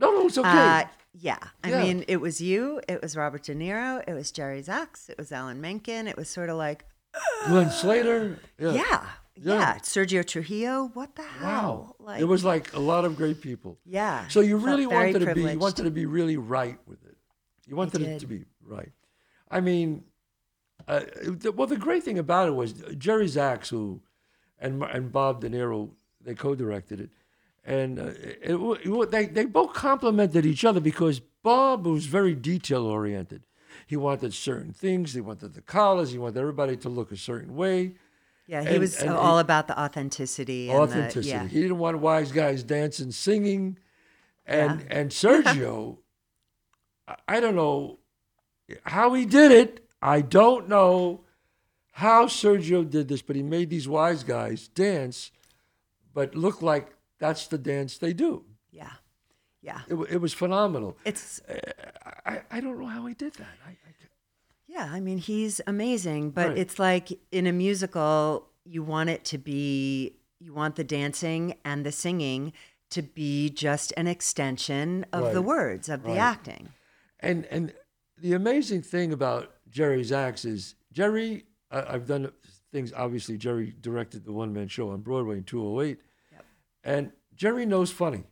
[0.00, 0.48] no no it's okay.
[0.48, 0.84] Uh,
[1.18, 1.38] yeah.
[1.64, 1.82] I Yeah.
[1.82, 5.32] mean, it was you, it was Robert De Niro, it was Jerry Zaks, it was
[5.32, 6.06] Alan Menken.
[6.06, 6.84] It was sort of like,
[7.46, 8.38] Glenn Slater.
[8.58, 8.72] Yeah.
[8.72, 9.58] yeah, yeah.
[9.58, 9.74] Yeah.
[9.78, 10.90] Sergio Trujillo.
[10.94, 11.28] What the Wow.
[11.40, 11.96] hell?
[12.00, 13.78] Like, it was like a lot of great people.
[13.84, 14.26] yeah.
[14.28, 17.16] So you really wanted to be you wanted to be really right with it.
[17.66, 18.92] You wanted it to be right.
[19.50, 20.04] I mean,
[20.88, 21.00] uh,
[21.54, 24.00] well, the great thing about it was Jerry Zaks, who
[24.58, 25.90] and and Bob De Niro,
[26.24, 27.10] they co-directed it,
[27.64, 28.04] and uh,
[28.42, 33.42] it, it, they they both complimented each other because Bob was very detail oriented.
[33.86, 35.12] He wanted certain things.
[35.14, 36.10] He wanted the collars.
[36.12, 37.94] He wanted everybody to look a certain way.
[38.46, 40.70] Yeah, he And- was and all he- about the authenticity.
[40.70, 41.22] And Authenticity.
[41.22, 41.48] The, yeah.
[41.48, 43.78] He didn't want wise guys dancing, singing,
[44.46, 45.98] and and Sergio,
[47.28, 47.98] I- don't know
[48.84, 49.86] how he did it.
[50.02, 51.22] I don't know
[51.92, 55.30] how Sergio did this, but he made these wise guys dance,
[56.14, 58.44] but look like that's the dance they do.
[58.70, 58.92] yeah,
[59.62, 59.80] yeah.
[59.88, 60.96] It, it was phenomenal.
[61.04, 61.58] It's uh,
[62.24, 63.56] I, I don't know how he did that.
[63.66, 63.70] I,
[64.76, 64.88] yeah.
[64.92, 66.58] I mean, he's amazing, but Right.
[66.58, 71.84] it's like in a musical, you want it to be, you want the dancing and
[71.86, 72.52] the singing
[72.90, 76.68] to be just an extension of the words of the acting.
[77.20, 77.72] And and
[78.18, 81.44] the amazing thing about Jerry Zaks is Jerry.
[81.70, 82.30] I, I've done
[82.72, 82.92] things.
[82.92, 85.98] Obviously, Jerry directed the one man show on Broadway in 208,
[86.84, 88.24] and Jerry knows funny.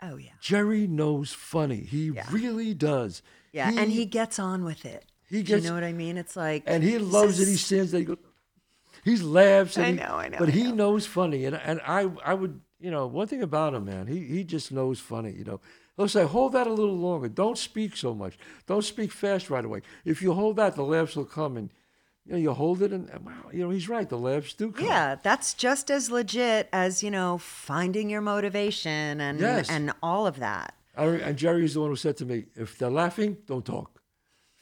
[0.00, 1.80] Oh yeah, Jerry knows funny.
[1.84, 2.26] He Yeah.
[2.30, 3.22] really does.
[3.52, 5.04] yeah, and he gets on with it.
[5.32, 6.16] He Do you know what I mean?
[6.16, 7.48] It's like and he loves it.
[7.48, 8.00] He stands there.
[8.00, 8.18] He goes,
[9.04, 9.76] he laughs.
[9.76, 10.74] And I he- know, I know, But I he know.
[10.74, 14.06] knows funny, and and I I would you know one thing about him, man.
[14.06, 15.32] He he just knows funny.
[15.32, 15.60] You know,
[15.96, 17.28] he'll say, hold that a little longer.
[17.28, 18.38] Don't speak so much.
[18.66, 19.82] Don't speak fast right away.
[20.04, 21.70] If you hold that, the laughs will come, and
[22.26, 24.08] you know you hold it, and wow, you know he's right.
[24.08, 24.84] The laughs do come.
[24.86, 29.70] Yeah, that's just as legit as you know finding your motivation and Yes.
[29.70, 30.74] and all of that.
[30.96, 34.01] I, and Jerry's the one who said to me, if they're laughing, don't talk.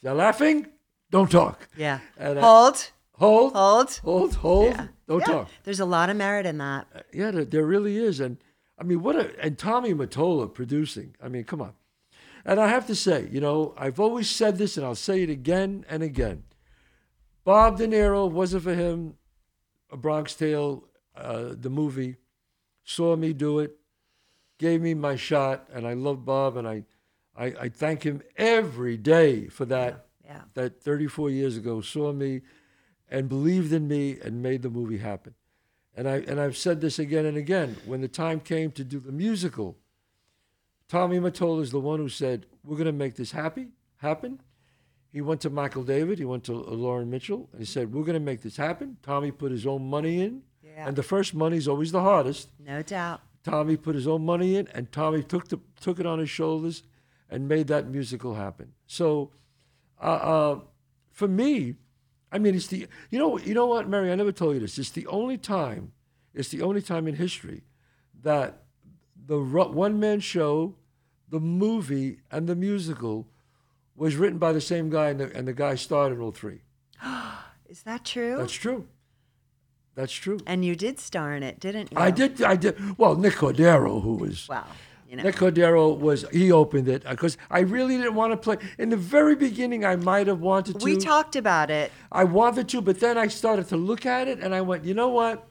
[0.01, 0.67] They're laughing,
[1.09, 1.67] don't talk.
[1.77, 1.99] Yeah.
[2.17, 3.97] And I- hold, Hold, hold.
[4.03, 4.75] hold, hold.
[5.07, 5.49] Don't Yeah, talk.
[5.63, 7.05] There's a lot of merit in that.
[7.13, 8.19] Yeah, there, there really is.
[8.19, 8.37] And
[8.79, 11.15] I mean, what a, and Tommy Mottola producing.
[11.21, 11.73] I mean, come on.
[12.43, 15.29] And I have to say, you know, I've always said this and I'll say it
[15.29, 16.43] again and again.
[17.43, 19.15] Bob De Niro wasn't for him,
[19.91, 20.83] A Bronx Tale,
[21.15, 22.15] uh, the movie,
[22.83, 23.77] saw me do it,
[24.57, 26.83] gave me my shot, and I love Bob and I,
[27.35, 30.05] I, I thank him every day for that.
[30.25, 30.41] Yeah.
[30.53, 32.41] That 34 years ago saw me
[33.09, 35.33] and believed in me and made the movie happen.
[35.95, 37.75] And I and I've said this again and again.
[37.85, 39.77] When the time came to do the musical,
[40.87, 43.67] Tommy Mottola is the one who said, "We're going to make this happy
[43.97, 44.39] happen."
[45.11, 48.05] He went to Michael David, he went to uh, Lauren Mitchell, and he said, "We're
[48.05, 50.87] going to make this happen." Tommy put his own money in, Yeah.
[50.87, 52.47] and the first money is always the hardest.
[52.65, 53.19] No doubt.
[53.43, 56.83] Tommy put his own money in, and Tommy took the took it on his shoulders
[57.31, 58.73] and made that musical happen.
[58.85, 59.31] So,
[59.99, 60.59] uh, uh,
[61.09, 61.75] for me,
[62.31, 64.11] I mean, it's the you know you know what, Merri.
[64.11, 64.77] I never told you this.
[64.77, 65.93] It's the only time.
[66.33, 67.63] It's the only time in history
[68.21, 68.63] that
[69.25, 70.75] the one man show,
[71.29, 73.27] the movie, and the musical
[73.95, 76.61] was written by the same guy, and the, and the guy starred in all three.
[77.69, 78.37] Is that true?
[78.37, 78.87] That's true.
[79.93, 80.39] That's true.
[80.47, 81.97] and you did star in it, didn't you?
[81.97, 82.41] I did.
[82.41, 82.97] I did.
[82.97, 84.67] Well, Nick Cordero, who was Wow.
[85.11, 85.23] You know.
[85.23, 88.95] Nick Cordero was he opened it because I really didn't want to play in the
[88.95, 89.83] very beginning.
[89.83, 90.85] I might have wanted to.
[90.85, 91.91] we talked about it.
[92.13, 94.93] I wanted to, but then I started to look at it and I went, you
[94.93, 95.49] know what?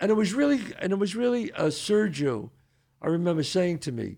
[0.00, 2.50] And it was really, and it was really uh, Sergio.
[3.00, 4.16] I remember saying to me,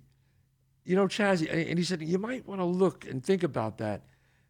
[0.83, 3.77] you know, Chazzy, and and he said you might want to look and think about
[3.79, 4.05] that.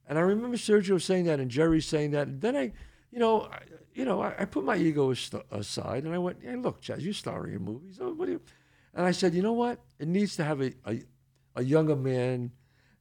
[0.06, 2.28] And I remember Sergio saying that and Jerry saying that.
[2.28, 2.72] And then I,
[3.10, 3.62] you know, I,
[3.94, 7.12] you know, I, I put my ego aside and I went, hey, look, Chazz, you're
[7.12, 7.98] starring in movies.
[8.00, 8.40] Oh, what do you?
[8.94, 9.80] And I said, you know what?
[9.98, 11.02] It needs to have a, a,
[11.56, 12.52] a younger man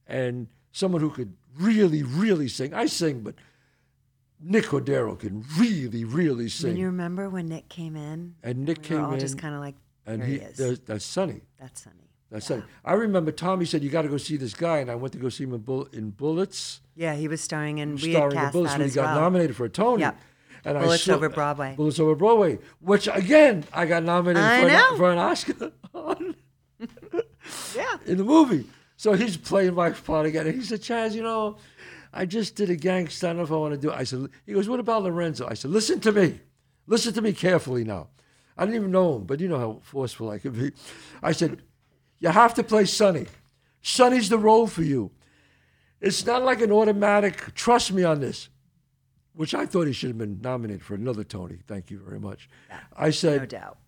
[0.06, 2.74] and someone who could really, really sing.
[2.74, 3.34] I sing, but
[4.40, 6.70] Nick Cordero can really, really sing.
[6.72, 6.76] sing.
[6.76, 9.60] you remember when Nick came in, And Nick we came all in, just kind of
[9.60, 9.74] like,
[10.06, 10.80] and he, he is.
[10.80, 11.42] that's Sonny.
[11.60, 11.96] That's Sonny.
[12.30, 12.62] That's Sonny.
[12.84, 14.78] I remember Tommy said, you got to go see this guy.
[14.78, 17.78] And I went to go see him in, Bull, in Bullets, Yeah, he was starring
[17.78, 17.94] in.
[17.96, 19.20] We starring in Bullets that when he got well.
[19.22, 20.02] nominated for a Tony.
[20.02, 20.18] Yep.
[20.64, 21.74] And I Bullets saw- Over Broadway.
[21.76, 26.34] Bullets Over Broadway, which again, I got nominated I for an, for an Oscar on.
[27.76, 27.96] Yeah.
[28.06, 28.66] in the movie.
[28.96, 30.46] So he's playing my part again.
[30.46, 31.56] And he said, Chazz, you know,
[32.12, 33.26] I just did a gangster.
[33.26, 33.94] I don't know if I want to do it.
[33.96, 35.46] I said, he goes, what about Lorenzo?
[35.48, 36.40] I said, listen to me.
[36.86, 38.08] Listen to me carefully now.
[38.56, 40.72] I didn't even know him, but you know how forceful I could be.
[41.22, 41.62] I said,
[42.18, 43.26] you have to play Sonny.
[43.82, 45.12] Sonny's the role for you.
[46.00, 48.48] It's not like an automatic, trust me on this,
[49.34, 51.58] which I thought he should have been nominated for another Tony.
[51.66, 52.48] Thank you very much.
[52.96, 53.78] I said, No doubt.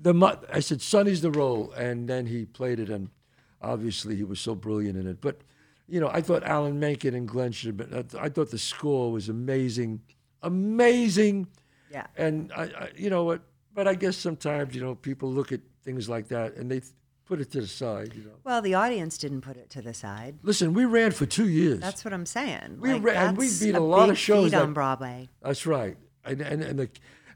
[0.00, 3.10] The I said Sonny's the role, and then he played it, and
[3.60, 5.20] obviously he was so brilliant in it.
[5.20, 5.40] But
[5.88, 8.06] you know, I thought Alan Menken and Glenn should have been.
[8.18, 10.00] I thought the score was amazing,
[10.42, 11.46] amazing,
[11.90, 12.06] Yeah.
[12.16, 13.42] and I, I you know what?
[13.74, 16.80] But I guess sometimes you know people look at things like that and they
[17.24, 18.12] put it to the side.
[18.14, 20.36] You know, Well, the audience didn't put it to the side.
[20.42, 21.80] listen, we ran for two years.
[21.80, 22.78] That's what I'm saying.
[22.80, 25.28] We like, ra- and we beat a lot of shows on Broadway.
[25.42, 25.96] That's right.
[26.24, 26.90] And and, and the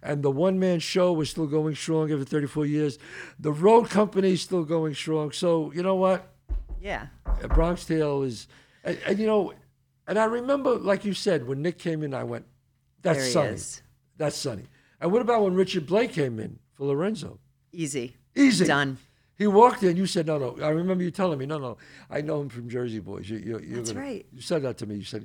[0.05, 2.99] and the one man show was still going strong after 34 years.
[3.40, 5.33] The road company is still going strong.
[5.33, 6.31] So you know what?
[6.81, 7.07] Yeah.
[7.43, 8.47] A Bronx Tale is,
[8.85, 9.53] and, and you know,
[10.07, 12.45] And I remember, like you said, when Nick came in, I went,
[13.03, 13.49] "That's There he Sonny.
[13.55, 13.83] is.
[14.19, 14.67] That's Sonny."
[15.01, 17.38] And what about when Richard Blake came in for Lorenzo?
[17.73, 18.17] Easy.
[18.37, 18.67] Easy.
[18.67, 18.99] Done.
[19.37, 19.97] He walked in.
[19.97, 21.79] You said, "No, no." I remember you telling me, "No, no,
[22.11, 24.27] I know him from Jersey Boys." You, you, That's gonna, right.
[24.31, 24.97] You said that to me.
[24.97, 25.25] You said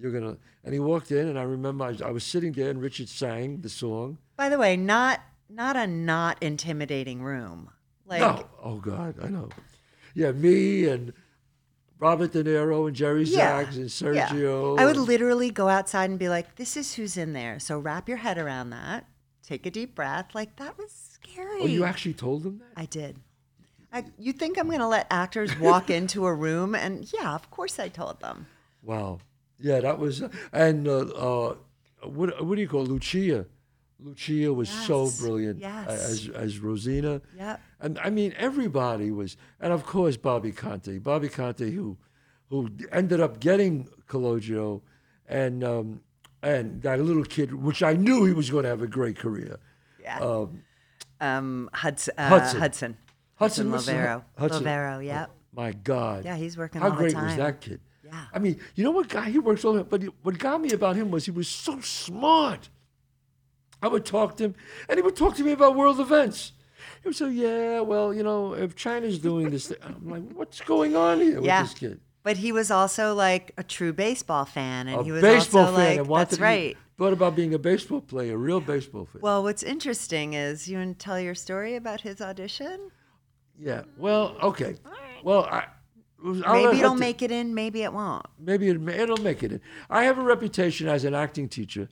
[0.00, 0.36] you're gonna.
[0.64, 3.08] And he walked in, and I remember I was, I was sitting there, and Richard
[3.08, 4.18] sang the song.
[4.36, 7.70] By the way, not not a not intimidating room.
[8.06, 9.48] Like no, oh God, I know.
[10.14, 11.12] Yeah, me and
[11.98, 14.28] Robert De Niro and Jerry yeah, Zaks and yeah.
[14.28, 14.78] Sergio.
[14.78, 18.08] I would literally go outside and be like, "This is who's in there." So wrap
[18.08, 19.06] your head around that.
[19.42, 20.34] Take a deep breath.
[20.34, 21.62] Like that was scary.
[21.62, 22.80] Oh, you actually told them that?
[22.80, 23.16] I did.
[23.92, 26.74] I, you think I'm going to let actors walk into a room?
[26.74, 28.46] And yeah, of course I told them.
[28.82, 29.18] Wow.
[29.60, 30.22] Yeah, that was.
[30.52, 31.56] And uh, uh,
[32.04, 32.88] what what do you call it?
[32.88, 33.46] Lucia?
[34.02, 35.88] Lucia was so brilliant yes.
[35.88, 37.20] as as Rosina.
[37.36, 37.60] Yep.
[37.80, 40.98] And I mean, everybody was, and of course Bobby Conte.
[40.98, 41.98] Bobby Conte, who
[42.48, 44.82] who ended up getting Calogero,
[45.28, 46.00] and um,
[46.42, 49.58] and that little kid, which I knew he was going to have a great career.
[50.02, 50.18] Yeah.
[50.20, 50.62] Um,
[51.20, 52.14] Um, Hudson.
[52.16, 52.60] Uh, Hudson.
[52.60, 52.96] Hudson.
[53.34, 54.24] Hudson Hudson Loverro.
[54.38, 54.64] Hudson.
[54.64, 55.04] Loverro.
[55.04, 55.30] Yep.
[55.52, 56.24] my God.
[56.24, 57.80] Yeah, he's working How all the great was that kid?
[58.10, 58.24] Yeah.
[58.32, 61.10] I mean, you know what guy he works all but what got me about him
[61.10, 62.68] was he was so smart.
[63.82, 64.54] I would talk to him,
[64.88, 66.52] and he would talk to me about world events.
[67.02, 70.60] He would say, "Yeah, well, you know, if China's doing this, thing, I'm like, what's
[70.60, 71.62] going on here Yeah.
[71.62, 75.12] with this kid?" But he was also like a true baseball fan, and A he
[75.12, 78.36] was baseball also fan like, "That's to- right." Thought about being a baseball player, a
[78.36, 79.22] real baseball fan.
[79.22, 82.90] Well, what's interesting is you want to tell your story about his audition.
[83.58, 83.82] yeah.
[83.96, 84.76] Well, okay.
[85.24, 85.64] Well, I.
[86.22, 88.26] Maybe it'll make it in, maybe it won't.
[88.38, 89.60] maybe it, it'll make it in.
[89.88, 91.88] I have a reputation as an acting teacher.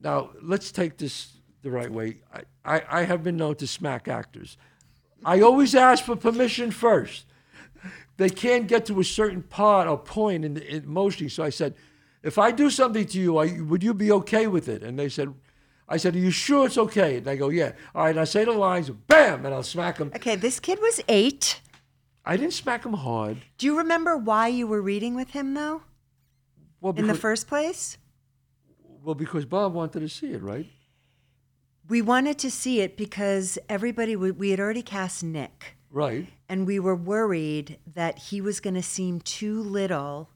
[0.00, 2.18] Now, let's take this the right way.
[2.32, 4.56] I, I, I have been known to smack actors.
[5.24, 7.26] I always ask for permission first.
[8.16, 11.28] They can't get to a certain part or point in, the, in motion.
[11.28, 11.74] So I said,
[12.22, 14.82] if I do something to you, you, would you be okay with it?
[14.82, 15.34] And they said,
[15.88, 17.18] I said, are you sure it's okay?
[17.18, 17.72] And they go, yeah.
[17.94, 20.10] All right, and I say the lines, bam, and I'll smack them.
[20.14, 21.60] Okay, this kid was eight.
[22.28, 23.38] I didn't smack him hard.
[23.56, 25.82] Do you remember why you were reading with him, though,
[26.80, 27.96] Well, in the because, first place?
[29.02, 30.66] well, because Bob wanted to see it, right?
[31.88, 36.28] We wanted to see it because everybody, we, we had already cast Nick, Right.
[36.50, 40.28] and we were worried that he was going to seem too little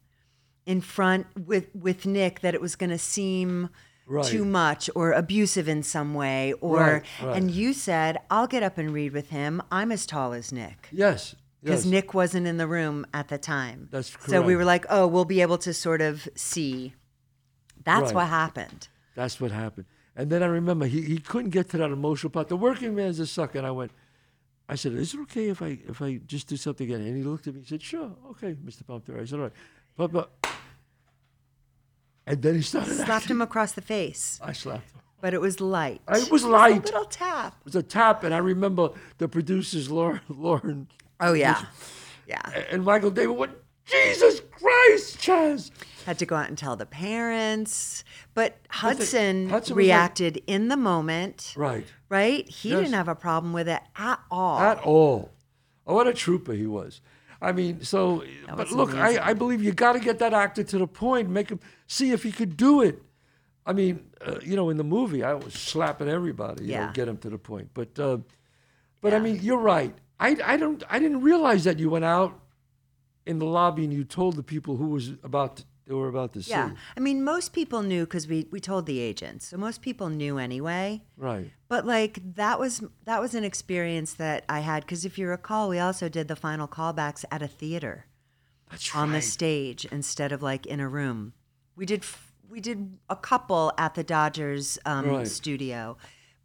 [0.64, 3.68] in front with, with Nick, that it was going to seem
[4.06, 4.24] Right.
[4.24, 6.54] too much or abusive in some way.
[6.54, 7.36] Or, Right, right.
[7.36, 9.62] and you said, I'll get up and read with him.
[9.70, 10.88] I'm as tall as Nick.
[10.90, 11.36] Yes.
[11.62, 11.92] Because yes.
[11.92, 13.88] Nick wasn't in the room at the time.
[13.90, 16.94] That's So we were like, oh, we'll be able to sort of see.
[17.84, 18.14] That's Right.
[18.14, 18.88] what happened.
[19.14, 19.86] That's what happened.
[20.16, 22.48] And then I remember he, he couldn't get to that emotional part.
[22.48, 23.58] The working man's a sucker.
[23.58, 23.92] And I went,
[24.68, 27.00] I said, is it okay if I if I just do something again?
[27.06, 28.86] And he looked at me and said, sure, okay, Mr.
[28.86, 29.18] Pompter.
[29.20, 29.52] I said, all right.
[29.96, 30.30] But, but,
[32.26, 33.36] and then he started Slapped acting.
[33.36, 35.00] him across the face, I slapped him.
[35.20, 36.00] but it was light.
[36.08, 36.70] It was light.
[36.70, 36.84] A light.
[36.84, 37.56] little tap.
[37.60, 38.24] It was a tap.
[38.24, 40.88] And I remember the producers, Lauren, Lauren
[41.22, 41.64] Oh yeah,
[42.26, 42.40] yeah.
[42.70, 43.52] and Michael David went,
[43.86, 45.70] Jesus Christ, Chazz.
[46.04, 48.02] Had to go out and tell the parents.
[48.34, 51.86] But Hudson, Hudson was like- reacted in the moment, Right.
[52.08, 52.48] right?
[52.48, 52.80] He Yes.
[52.80, 54.58] didn't have a problem with it at all.
[54.58, 55.30] At all.
[55.86, 57.00] Oh, what a trooper he was.
[57.40, 58.24] I mean, so,
[58.56, 61.50] but look, I, I believe you got to get that actor to the point, make
[61.50, 61.58] him
[61.88, 63.02] see if he could do it.
[63.66, 66.92] I mean, uh, you know, in the movie, I was slapping everybody, you know, Yeah.
[66.92, 67.70] get him to the point.
[67.74, 68.18] But, uh,
[69.00, 69.94] but I mean, you're right.
[70.22, 72.38] I, I don't, I didn't realize that you went out
[73.26, 76.32] in the lobby and you told the people who was about, to, they were about
[76.34, 76.50] to see.
[76.50, 80.08] yeah, I mean, most people knew because we we told the agents, so most people
[80.08, 81.02] knew anyway.
[81.16, 81.50] Right.
[81.68, 85.68] But like that was that was an experience that I had because if you recall,
[85.68, 88.06] we also did the final callbacks at a theater
[88.70, 89.16] That's on right.
[89.16, 91.32] the stage instead of like in a room.
[91.76, 95.28] We did f- we did a couple at the Dodgers um, Right.
[95.28, 95.96] studio,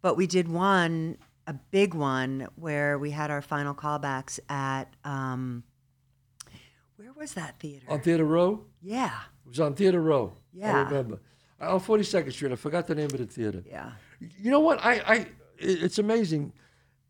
[0.02, 1.16] but we did one
[1.48, 5.64] a big one where we had our final callbacks at um,
[6.96, 7.86] where was that theater?
[7.88, 8.64] on Theater Row?
[8.82, 9.12] yeah,
[9.46, 10.34] It was on Theater Row.
[10.52, 10.76] Yeah.
[10.76, 11.20] I remember.
[11.60, 12.52] On 42nd Street.
[12.52, 13.64] I forgot the name of the theater.
[13.66, 13.92] yeah.
[14.20, 14.84] You know what?
[14.84, 15.26] I, I,
[15.58, 16.52] it's amazing.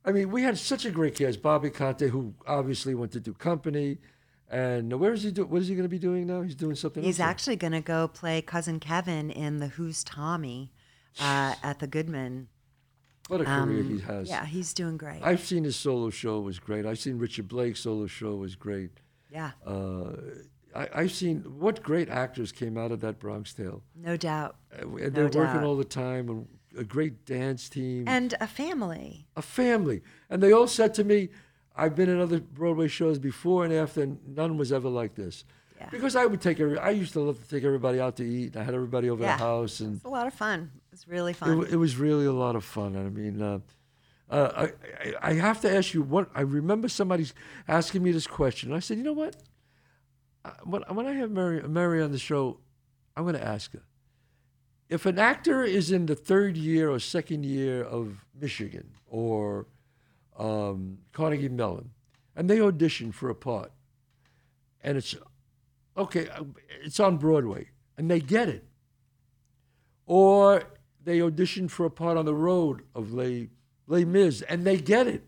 [0.04, 1.42] I mean, we had such a great cast.
[1.42, 3.98] Bobby Conte, who obviously went to do company,
[4.50, 5.30] and where is he?
[5.30, 6.42] Do, what is he going to be doing now?
[6.42, 7.02] He's doing something.
[7.02, 10.72] He's actually going to go play cousin Kevin in the Who's Tommy
[11.20, 12.48] uh, at the Goodman.
[13.28, 14.28] What a career he has.
[14.28, 15.20] um, Yeah, he's doing great.
[15.22, 16.84] I've seen his solo show was great.
[16.86, 18.90] I've seen Richard Blake's solo show was great.
[19.30, 20.12] yeah, Uh,
[20.74, 23.82] I, I've seen what great actors came out of that Bronx Tale.
[23.94, 24.56] no doubt.
[24.72, 28.06] Uh, and they're working all the time, and a great dance team.
[28.08, 29.26] And a family.
[29.36, 30.02] a family.
[30.30, 31.28] And they all said to me,
[31.76, 35.44] I've been in other Broadway shows before and after, and none was ever like this.
[35.78, 35.88] Yeah.
[35.90, 38.56] Because I would take every, I used to love to take everybody out to eat.
[38.56, 39.36] I had everybody over Yeah.
[39.36, 40.70] the house, and It's a lot of fun.
[40.98, 41.58] It's really it, fun.
[41.58, 42.96] wa- it was really a lot of fun.
[42.96, 43.60] I mean, uh,
[44.28, 44.66] uh,
[45.00, 47.26] I, I have to ask you what I remember somebody
[47.68, 48.70] asking me this question.
[48.70, 49.36] And I said, you know what?
[50.64, 52.58] When, when I have Merri, Merri on the show,
[53.16, 53.82] I'm going to ask her
[54.88, 59.66] if an actor is in the third year or second year of Michigan or
[60.36, 61.90] um, Carnegie Mellon,
[62.34, 63.70] and they audition for a part,
[64.82, 65.14] and it's
[65.96, 66.42] okay, uh,
[66.82, 68.64] it's on Broadway, and they get it,
[70.06, 70.64] or
[71.08, 73.48] they audition for a part on the road of Les
[73.86, 75.24] Les Mis, and they get it,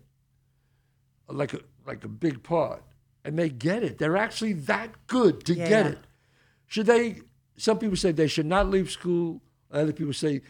[1.27, 2.83] like a like a big part,
[3.25, 3.97] and they get it.
[3.97, 5.91] They're actually that good to Yeah, get yeah.
[5.93, 5.99] it.
[6.67, 7.21] Should they?
[7.57, 9.41] Some people say they should not leave school.
[9.71, 10.41] Other people say,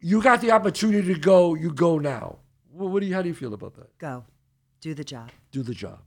[0.00, 2.38] you got the opportunity to go, you go now.
[2.72, 3.14] Well, what do you?
[3.14, 3.96] How do you feel about that?
[3.98, 4.24] Go.
[4.80, 5.30] Do the job.
[5.52, 6.00] Do the job.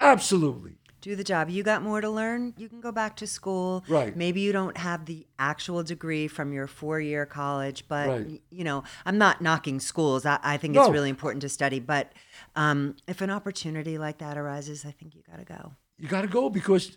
[0.00, 0.76] Absolutely.
[1.04, 1.50] Do the job.
[1.50, 3.84] You got more to learn, you can go back to school.
[3.88, 4.16] Right.
[4.16, 8.42] Maybe you don't have the actual degree from your four year college, but, Right.
[8.50, 10.24] you know, I'm not knocking schools.
[10.24, 11.78] I, I think it's really important to study.
[11.78, 12.12] But
[12.56, 15.72] um, if an opportunity like that arises, I think you got to go.
[15.98, 16.96] You got to go because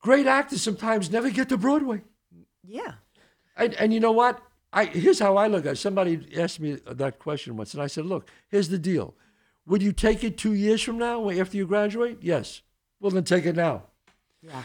[0.00, 2.02] great actors sometimes never get to Broadway.
[2.66, 2.94] Yeah.
[3.56, 4.42] And, and you know what?
[4.72, 5.76] I here's how I look at it.
[5.76, 9.14] Somebody asked me that question once, and I said, "Look, here's the deal.
[9.64, 12.18] Would you take it two years from now, after you graduate?
[12.20, 12.60] Yes.
[13.00, 13.82] Well, then take it now.
[14.42, 14.62] Yeah.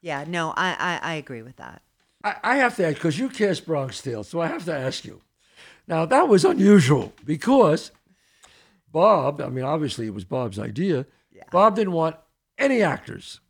[0.00, 0.24] yeah.
[0.26, 1.82] No, I, I, I agree with that.
[2.22, 5.04] I, I have to ask because you cast Bronx Tale, so I have to ask
[5.04, 5.20] you.
[5.88, 7.90] Now that was unusual because
[8.92, 9.40] Bob.
[9.40, 11.06] I mean, obviously it was Bob's idea.
[11.32, 11.44] Yeah.
[11.50, 12.16] Bob didn't want
[12.58, 13.40] any actors.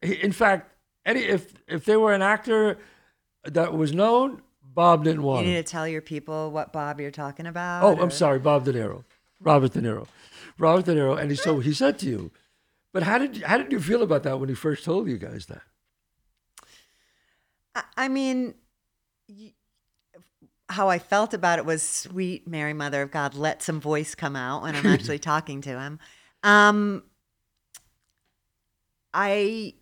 [0.00, 0.70] He- In fact,
[1.04, 2.78] any if if there were an actor
[3.44, 5.44] that was known, Bob didn't want.
[5.44, 5.64] You need him.
[5.64, 7.82] to tell your people what Bob you're talking about.
[7.82, 9.04] Oh, or- I'm sorry, Bob De Niro,
[9.40, 10.06] Robert De Niro,
[10.58, 12.30] Robert De Niro, and he, so he said to you.
[12.92, 15.46] But how did how did you feel about that when he first told you guys
[15.46, 15.62] that?
[17.96, 18.52] I, mean,
[20.68, 24.36] how I felt about it was sweet Mary Mother of God, let some voice come
[24.36, 25.98] out when I'm actually talking to him.
[26.42, 27.04] Um,
[29.14, 29.74] I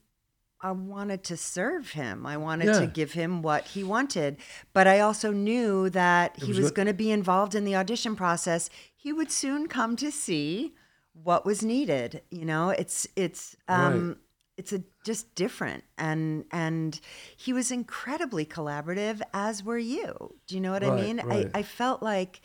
[0.63, 2.27] I wanted to serve him.
[2.27, 2.81] I wanted Yeah.
[2.81, 4.37] to give him what he wanted,
[4.73, 8.15] but I also knew that he was was going to be involved in the audition
[8.15, 8.69] process.
[8.95, 10.75] He would soon come to see
[11.13, 12.23] what was needed.
[12.31, 14.17] You know, it's it's um, Right.
[14.57, 17.01] it's a just different and and
[17.37, 21.49] he was incredibly collaborative as were you do you know what i mean right.
[21.55, 22.43] I, I felt like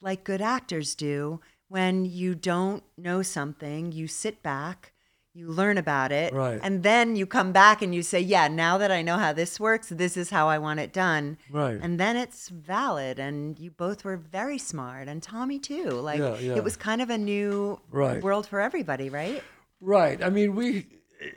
[0.00, 4.92] like good actors do when you don't know something you sit back
[5.38, 6.58] you learn about it Right.
[6.62, 9.52] and then you come back and you say yeah now that i know how this
[9.60, 11.24] works this is how i want it done
[11.60, 11.78] Right.
[11.84, 16.36] and then it's valid and you both were very smart and tommy too like Yeah,
[16.38, 16.56] yeah.
[16.56, 18.20] it was kind of a new Right.
[18.22, 19.42] world for everybody right
[19.80, 20.18] Right.
[20.24, 20.68] I mean, we.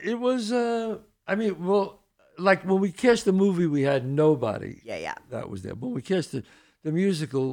[0.02, 0.50] It was.
[0.50, 0.98] uh
[1.28, 1.86] I mean, well,
[2.48, 4.80] like when we cast the movie, we had nobody.
[4.90, 5.76] yeah yeah That was there.
[5.76, 6.42] But when we cast the,
[6.82, 7.46] the musical,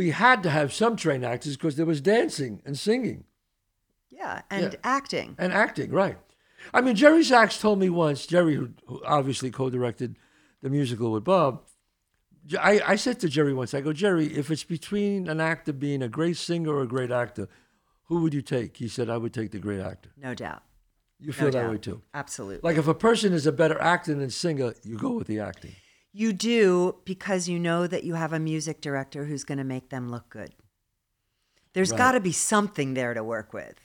[0.00, 3.24] we had to have some trained actors because there was dancing and singing
[4.20, 4.78] yeah and Yeah.
[4.84, 5.90] acting and acting.
[5.90, 6.18] Right.
[6.74, 8.26] I mean, Jerry Zaks told me once.
[8.26, 10.16] Jerry, who, who obviously co-directed
[10.62, 11.62] the musical with Bob.
[12.58, 16.02] I, I said to Jerry once, I go, Jerry, if it's between an actor being
[16.02, 17.48] a great singer or a great actor,
[18.04, 18.76] who would you take?
[18.76, 20.10] He said, I would take the great actor.
[20.16, 20.62] no doubt
[21.18, 21.70] You feel No that doubt.
[21.72, 22.02] way too.
[22.14, 22.60] Absolutely.
[22.68, 25.74] Like if a person is a better actor than singer, you go with the acting.
[26.12, 29.88] you do because you know that you have a music director who's going to make
[29.90, 30.52] them look good.
[31.72, 31.98] There's Right.
[31.98, 33.76] got to be something there to work with.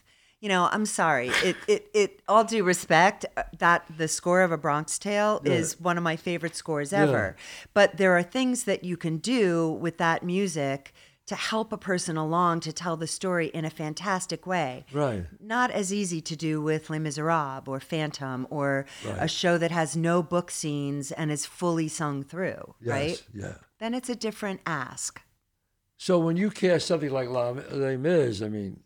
[0.45, 1.29] You know, I'm sorry.
[1.43, 5.53] It, it, it, all due respect, uh, that the score of A Bronx Tale Yeah.
[5.53, 7.35] is one of my favorite scores ever.
[7.73, 10.93] But there are things that you can do with that music
[11.25, 15.25] to help a person along to tell the story in a fantastic way Right.
[15.41, 18.85] not as easy to do with Les Miserables or Phantom or
[19.17, 22.91] a show that has no book scenes and is fully sung through, Yes.
[22.91, 23.23] right?
[23.33, 23.53] Yeah.
[23.79, 25.19] Then it's a different ask.
[25.97, 28.81] So when you cast something like La Les Mis, I mean,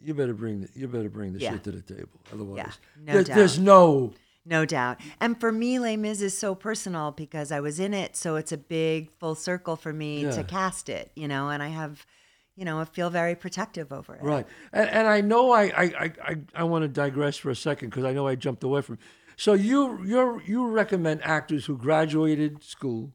[0.00, 1.52] you better bring the, you better bring the Yeah.
[1.52, 2.20] shit to the table.
[2.32, 4.12] Otherwise, no there- there's no
[4.48, 5.00] No doubt.
[5.20, 8.14] And for me, Les Mis is so personal because I was in it.
[8.14, 10.30] So it's a big full circle for me Yeah.
[10.32, 12.06] to cast it, you know, and I have,
[12.54, 14.22] you know, I feel very protective over it.
[14.22, 14.46] right.
[14.72, 17.90] And, and I know I I, I, I, I want to digress for a second
[17.90, 18.98] because I know I jumped away from.
[19.36, 23.12] So you you you recommend actors who graduated school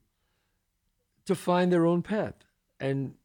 [1.25, 2.35] to find their own path,
[2.79, 3.15] and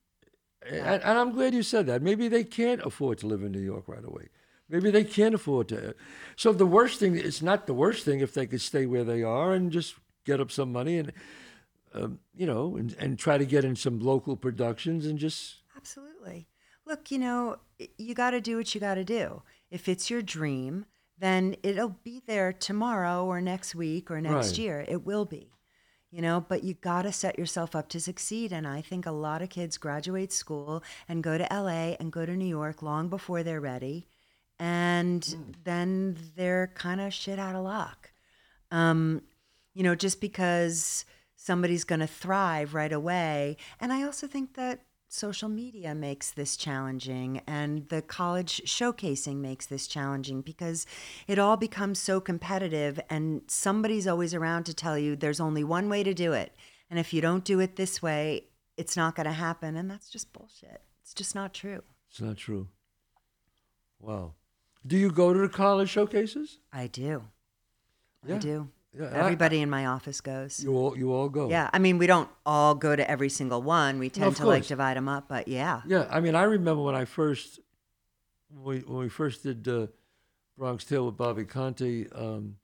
[0.69, 2.03] and, and I'm glad you said that.
[2.03, 4.29] Maybe they can't afford to live in New York right away.
[4.69, 5.95] Maybe they can't afford to.
[6.35, 9.23] So the worst thing, it's not the worst thing if they could stay where they
[9.23, 9.95] are and just
[10.25, 11.12] get up some money and,
[11.95, 16.49] um, you know, and, and try to get in some local productions and just, Absolutely.
[16.85, 17.57] Look, you know,
[17.99, 19.43] you got to do what you got to do.
[19.71, 20.87] If it's your dream,
[21.19, 24.59] then it'll be there tomorrow or next week or next Right.
[24.59, 24.85] year.
[24.89, 25.53] It will be.
[26.17, 28.51] You know, but you got to set yourself up to succeed.
[28.51, 32.25] And I think a lot of kids graduate school and go to LA and go
[32.25, 34.07] to New York long before they're ready.
[34.59, 38.12] And then they're kind of shit out of luck.
[38.71, 39.25] Um,
[39.75, 41.05] you know, just because
[41.37, 43.59] somebody's going to thrive right away.
[43.79, 49.67] And I also think that social media makes this challenging and the college showcasing makes
[49.67, 50.87] this challenging because
[51.27, 55.89] it all becomes so competitive and somebody's always around to tell you there's only one
[55.89, 56.55] way to do it.
[56.91, 58.45] And if you don't do it this way,
[58.77, 59.77] it's not going to happen.
[59.77, 60.83] And that's just bullshit.
[61.03, 61.83] It's just not true.
[62.11, 62.69] It's not true.
[64.01, 64.35] Wow.
[64.87, 66.59] Do you go to the college showcases?
[66.73, 67.25] I do.
[68.25, 68.37] Yeah.
[68.37, 68.69] I do.
[68.99, 70.63] Yeah, I- Everybody in my office goes.
[70.63, 71.51] You all you all go.
[71.51, 73.99] Yeah, I mean, we don't all go to every single one.
[73.99, 75.83] We tend of to like divide them up, but yeah.
[75.87, 77.61] Yeah, I mean, I remember when I first,
[78.49, 79.89] when we, when we first did uh,
[80.57, 82.07] Bronx Tale with Bobby Conte.
[82.15, 82.57] Um,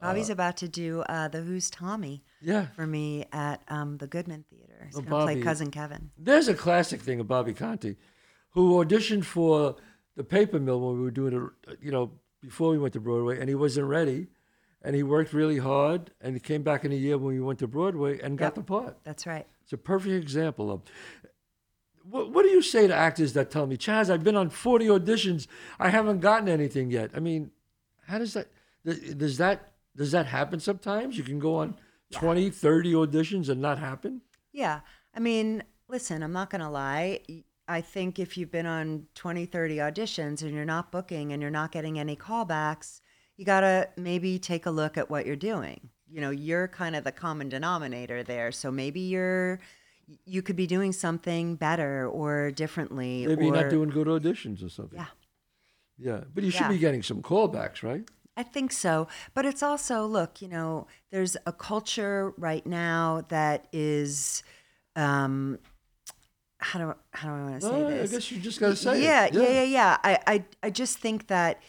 [0.00, 4.44] Bobby's about to do uh, the Who's Tommy yeah, for me at um, the Goodman
[4.48, 4.84] Theater.
[4.86, 6.10] He's going to play Cousin Kevin.
[6.16, 7.96] there's a classic thing of Bobby Conte,
[8.50, 9.74] who auditioned for
[10.16, 13.40] the Paper Mill when we were doing it, you know, before we went to Broadway,
[13.40, 14.28] and he wasn't ready,
[14.82, 17.58] and he worked really hard, and he came back in a year when we went
[17.60, 18.54] to Broadway and got Yep.
[18.54, 18.98] the part.
[19.04, 19.46] That's right.
[19.62, 20.82] It's a perfect example of.
[22.08, 24.86] What, what do you say to actors that tell me, Chazz, I've been on 40
[24.86, 25.46] auditions,
[25.78, 27.10] I haven't gotten anything yet?
[27.14, 27.50] I mean,
[28.06, 28.48] how does that,
[28.84, 31.18] does that, does that happen sometimes?
[31.18, 31.74] You can go on
[32.12, 34.22] 20, 30 auditions and not happen?
[34.52, 34.80] Yeah.
[35.14, 37.20] I mean, listen, I'm not going to lie.
[37.66, 41.50] I think if you've been on 20, 30 auditions and you're not booking and you're
[41.50, 43.00] not getting any callbacks,
[43.38, 45.88] you got to maybe take a look at what you're doing.
[46.10, 48.50] You know, you're kind of the common denominator there.
[48.52, 49.60] So maybe you're,
[50.26, 53.26] you could be doing something better or differently.
[53.26, 54.98] Maybe you're not doing good auditions or something.
[54.98, 55.06] Yeah.
[55.98, 56.20] Yeah.
[56.34, 56.68] But you should Yeah.
[56.68, 58.04] be getting some callbacks, right?
[58.36, 59.06] I think so.
[59.34, 64.42] But it's also, look, you know, there's a culture right now that is,
[64.96, 65.58] um,
[66.60, 68.76] how do how do I want to say No, I guess you just got to
[68.76, 69.34] say yeah, it.
[69.34, 69.96] yeah, yeah, yeah.
[70.02, 71.62] I, I, I just think that.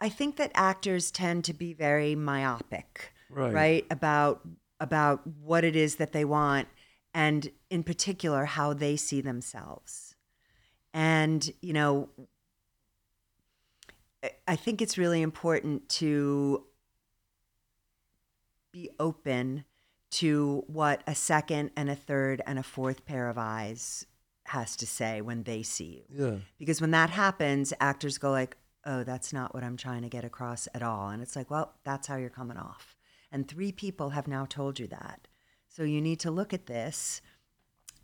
[0.00, 3.52] I think that actors tend to be very myopic, Right.
[3.52, 3.86] right?
[3.90, 4.46] About
[4.80, 6.68] about what it is that they want,
[7.12, 10.14] and in particular how they see themselves.
[10.94, 12.08] And you know,
[14.46, 16.64] I- think it's really important to
[18.72, 19.64] be open
[20.10, 24.06] to what a second and a third and a fourth pair of eyes
[24.46, 26.26] has to say when they see you.
[26.26, 26.38] Yeah.
[26.58, 28.56] Because when that happens, actors go like,
[28.88, 31.74] "Oh, that's not what I'm trying to get across at all." And it's like, "Well,
[31.84, 32.96] that's how you're coming off."
[33.30, 35.28] And three people have now told you that.
[35.68, 37.20] So you need to look at this,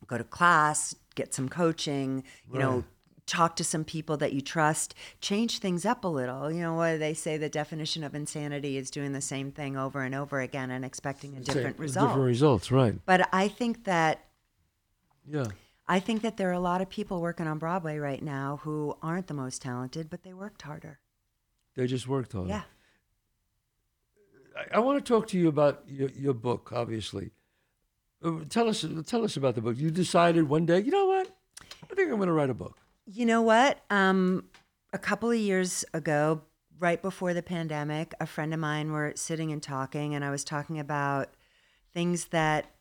[0.07, 2.23] go to class, get some coaching,
[2.53, 2.85] you know,
[3.27, 6.53] talk to some people that you trust, change things up a little.
[6.53, 10.03] You know, what they say the definition of insanity is doing the same thing over
[10.03, 12.09] and over again and expecting a different Same- result.
[12.11, 12.95] Different results, right.
[13.07, 14.27] But I think that
[15.27, 15.47] Yeah.
[15.87, 18.97] I think that there are a lot of people working on Broadway right now who
[19.03, 20.99] aren't the most talented, but they worked harder.
[21.77, 22.49] They just worked harder.
[22.49, 22.63] Yeah.
[24.57, 27.33] I, I want to talk to you about your, your book, obviously.
[28.25, 29.77] Uh, tell us tell us about the book.
[29.77, 31.37] You decided one day, you know what?
[31.91, 32.79] I think I'm going to write a book.
[33.07, 33.81] You know what?
[33.91, 34.45] Um,
[34.95, 36.41] a couple of years ago,
[36.79, 40.45] right before the pandemic, a friend of mine were sitting and talking, and I was
[40.45, 41.35] talking about
[41.93, 42.74] things that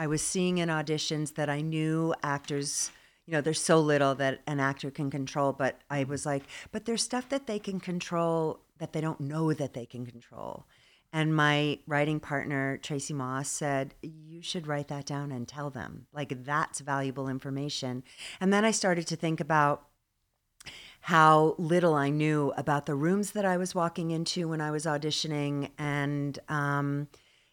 [0.00, 2.90] I was seeing in auditions that I knew actors.
[3.26, 6.86] You know, there's so little that an actor can control, but I was like, but
[6.86, 10.64] there's stuff that they can control that they don't know that they can control.
[11.12, 16.06] And my writing partner, Tracy Moss, said, You should write that down and tell them.
[16.14, 18.02] Like, that's valuable information.
[18.40, 19.86] And then I started to think about
[21.02, 24.86] how little I knew about the rooms that I was walking into when I was
[24.86, 25.72] auditioning.
[25.76, 27.08] And um,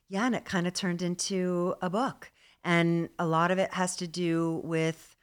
[0.07, 2.31] yeah, and it kind of turned into a book.
[2.67, 5.15] And a lot of it has to do with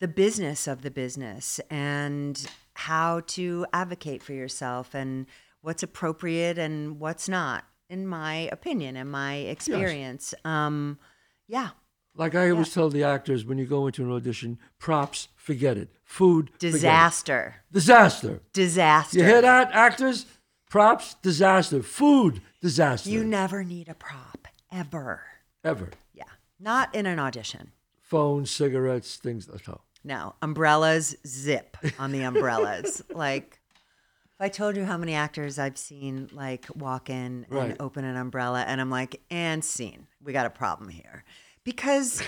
[0.00, 5.26] the business of the business and how to advocate for yourself and
[5.62, 10.34] what's appropriate and what's not, in my opinion and my experience.
[10.44, 10.98] Um,
[11.46, 11.70] yeah,
[12.16, 15.90] Like I always tell the actors when you go into an audition, props, forget it.
[16.02, 16.72] Food, forget it.
[16.72, 18.40] disaster, Disaster.
[18.52, 19.18] disaster.
[19.18, 20.26] You hear that, actors?
[20.68, 21.84] Props, disaster.
[21.84, 23.08] Food, disaster.
[23.10, 25.22] You never need a prop ever.
[25.64, 25.90] Ever.
[26.12, 26.24] Yeah,
[26.60, 27.72] not in an audition.
[28.02, 29.80] Phones, cigarettes, things like that.
[30.04, 33.02] No, umbrellas zip on the umbrellas.
[33.14, 33.60] like,
[34.34, 37.70] if I told you how many actors I've seen like walk in Right.
[37.70, 41.24] and open an umbrella, and I'm like, and scene, we got a problem here,
[41.64, 42.22] because,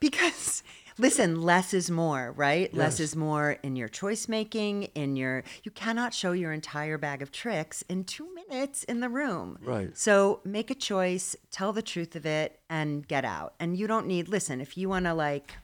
[0.00, 0.62] because
[0.98, 2.72] Listen, less is more, right?
[2.74, 7.22] Less is more in your choice making, in your you cannot show your entire bag
[7.22, 9.58] of tricks in 2 minutes in the room.
[9.62, 9.96] Right.
[9.96, 13.54] So, make a choice, tell the truth of it and get out.
[13.58, 15.54] And you don't need listen, if you want to like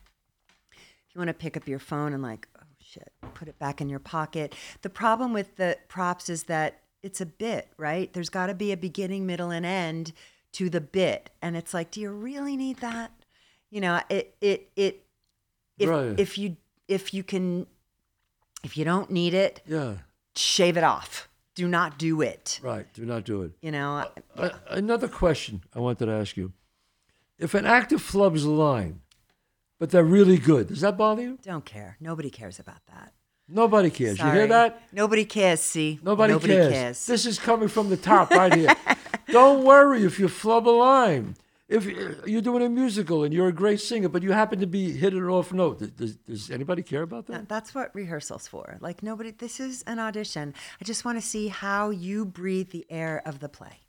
[0.72, 3.81] if you want to pick up your phone and like, oh shit, put it back
[3.81, 4.55] in your pocket.
[4.83, 8.12] The problem with the props is that it's a bit, right?
[8.12, 10.12] There's got to be a beginning, middle, and end
[10.53, 13.12] to the bit, and it's like, do you really need that?
[13.70, 15.05] You know, it it it
[15.79, 16.18] if Right.
[16.18, 16.57] if you
[16.89, 17.66] if you can
[18.64, 19.95] if you don't need it, Yeah.
[20.35, 21.29] shave it off.
[21.55, 22.61] Do not do it.
[22.62, 22.87] Right.
[22.95, 23.53] Do not do it.
[23.62, 24.05] You know,
[24.37, 26.53] A- another question I wanted to ask you:
[27.39, 29.01] If an actor flubs a line,
[29.79, 31.39] but they're really good, does that bother you?
[31.43, 31.97] don't care.
[32.01, 33.12] Nobody cares about that.
[33.49, 34.18] Nobody cares.
[34.18, 34.83] You hear that?
[34.93, 35.61] Nobody cares.
[35.61, 37.07] See, Nobody, cares.
[37.07, 38.74] This is coming from the top right here.
[39.29, 41.35] Don't worry if you flub a line.
[41.69, 44.66] If uh, you're doing a musical and you're a great singer, but you happen to
[44.66, 47.33] be hitting an off note, does- does, anybody care about that?
[47.33, 48.79] That- That's what rehearsal's for.
[48.81, 49.33] Like nobody.
[49.33, 50.55] This is an audition.
[50.81, 53.81] I just want to see how you breathe the air of the play.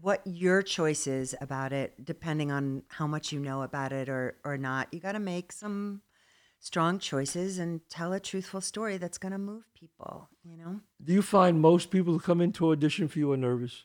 [0.00, 4.36] What your choice is about it, depending on how much you know about it or
[4.44, 4.88] or not.
[4.92, 6.02] You got to make some
[6.60, 10.28] strong choices and tell a truthful story that's going to move people.
[10.44, 10.80] You know.
[11.02, 13.84] Do you find most people who come into audition for you are nervous?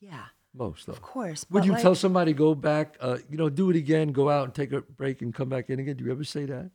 [0.00, 0.26] Yeah.
[0.54, 0.92] Most, though.
[0.92, 1.46] Of course.
[1.50, 4.44] Would you like- tell somebody go back, uh, you know, do it again, go out
[4.44, 5.96] and take a break and come back in again?
[5.96, 6.70] Do you ever say that?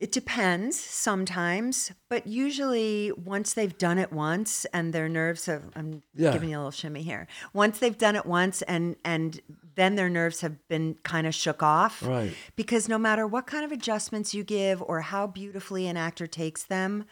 [0.00, 6.04] It depends sometimes, but usually once they've done it once and their nerves have I'm
[6.14, 6.32] Yeah.
[6.32, 7.26] giving you a little shimmy here.
[7.52, 9.40] Once they've done it once and and
[9.74, 12.00] then their nerves have been kind of shook off.
[12.02, 12.32] Right.
[12.54, 16.62] Because no matter what kind of adjustments you give or how beautifully an actor takes
[16.62, 17.04] them,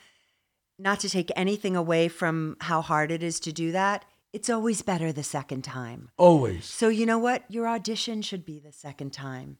[0.78, 4.04] not to take anything away from how hard it is to do that,
[4.36, 6.10] it's always better the second time.
[6.18, 6.66] Always.
[6.66, 7.44] So you know what?
[7.48, 9.56] Your audition should be the second time.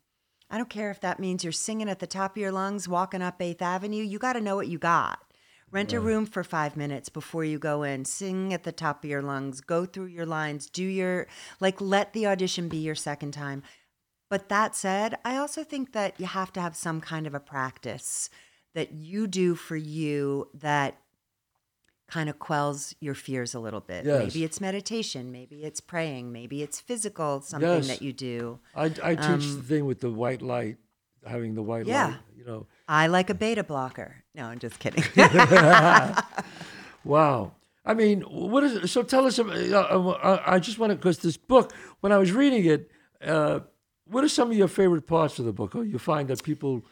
[0.51, 3.23] I don't care if that means you're singing at the top of your lungs, walking
[3.23, 4.03] up 8th Avenue.
[4.03, 5.21] You got to know what you got.
[5.71, 8.05] Rent a room for five minutes before you go in.
[8.05, 9.63] Sing at the top of your lungs.
[9.63, 10.69] Go through your lines.
[10.69, 11.27] Do your,
[11.59, 13.63] like, let the audition be your second time.
[14.29, 17.41] But that said, I also think that you have to have some kind of a
[17.41, 18.29] practice
[18.75, 20.99] that you do for you that
[22.09, 24.05] kind of quells your fears a little bit.
[24.05, 24.19] Yes.
[24.23, 27.89] Maybe it's meditation, maybe it's praying, maybe it's physical, something Yes.
[27.89, 28.61] that you do.
[28.75, 30.77] I, I teach the thing with the white light,
[31.27, 32.07] having the white Um, Yeah.
[32.07, 32.67] light, you know.
[32.89, 34.23] I like a beta blocker.
[34.35, 35.03] No, I'm just kidding.
[37.05, 37.53] Wow.
[37.85, 38.89] I mean, what is it?
[38.89, 42.33] So tell us, uh, uh, I just want to, because this book, when I was
[42.33, 42.91] reading it,
[43.25, 43.61] uh,
[44.07, 45.77] what are some of your favorite parts of the book?
[45.77, 46.85] Or you find that people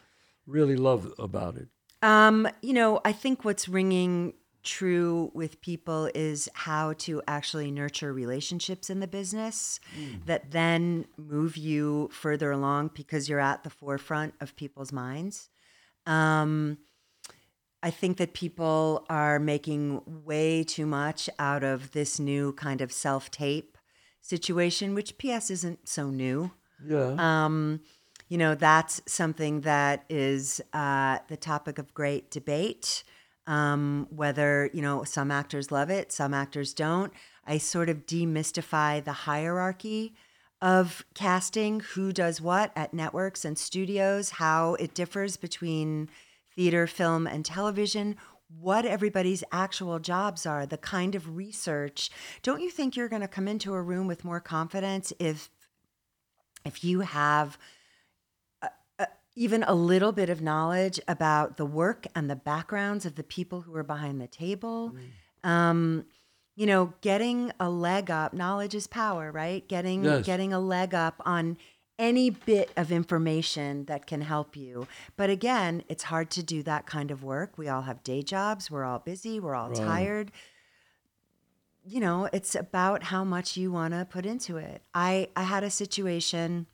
[0.47, 1.67] really love about it?
[2.01, 4.33] Um, you know, I think what's ringing
[4.65, 9.79] true with people is how to actually nurture relationships in the business
[10.25, 15.49] that then move you further along because you're at the forefront of people's minds.
[16.05, 16.79] Um,
[17.81, 22.91] I think that people are making way too much out of this new kind of
[22.91, 23.77] self tape
[24.21, 26.51] situation, which PS isn't so new.
[26.83, 27.15] Yeah.
[27.19, 27.81] Um,
[28.27, 33.03] you know, that's something that is uh, the topic of great debate.
[33.47, 37.13] Um, whether, you know, some actors love it, some actors don't.
[37.45, 40.15] I sort of demystify the hierarchy
[40.61, 46.09] of casting, who does what at networks and studios, how it differs between
[46.55, 48.15] theater, film, and television,
[48.47, 52.09] what everybody's actual jobs are, the kind of research.
[52.41, 55.49] Don't you think you're going to come into a room with more confidence if
[56.63, 57.59] if you have
[59.35, 63.61] even a little bit of knowledge about the work and the backgrounds of the people
[63.61, 64.95] who are behind the table,
[65.43, 66.05] um,
[66.55, 68.33] you know, getting a leg up.
[68.33, 69.67] Knowledge is power, right?
[69.67, 70.25] Getting Yes.
[70.25, 71.57] getting a leg up on
[71.99, 74.87] any bit of information that can help you.
[75.17, 77.57] But again, it's hard to do that kind of work.
[77.57, 78.71] We all have day jobs.
[78.71, 79.39] We're all busy.
[79.39, 79.77] We're all Right.
[79.79, 80.31] tired
[81.87, 84.81] you know, it's about how much you want to put into it.
[84.95, 86.65] I I had a situation,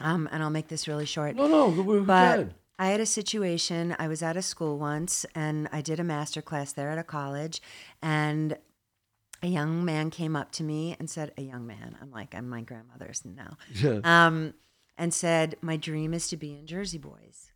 [0.00, 1.36] um, and I'll make this really short.
[1.36, 2.54] no, no, we, we but can.
[2.78, 3.94] I had a situation.
[3.98, 7.04] I was at a school once, and I did a master class there at a
[7.04, 7.60] college,
[8.02, 8.56] and
[9.42, 12.48] a young man came up to me and said, "A young man." I'm like, I'm
[12.48, 13.56] my grandmother's now.
[13.74, 14.00] Yeah.
[14.04, 14.54] Um,
[14.96, 17.52] and said, "My dream is to be in Jersey Boys,"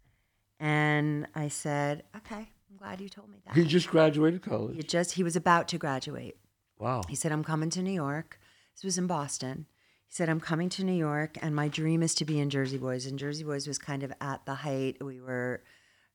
[0.61, 4.77] and I said, "Okay, I'm glad you told me that." He just graduated college.
[4.77, 6.37] He just he was about to graduate.
[6.79, 7.03] Wow.
[7.09, 8.39] He said, I'm coming to New York.
[8.75, 9.67] This was in Boston.
[10.09, 12.79] He said, I'm coming to New York, and my dream is to be in Jersey
[12.79, 13.07] Boys.
[13.07, 14.97] And Jersey Boys was kind of at the height.
[15.03, 15.63] We were,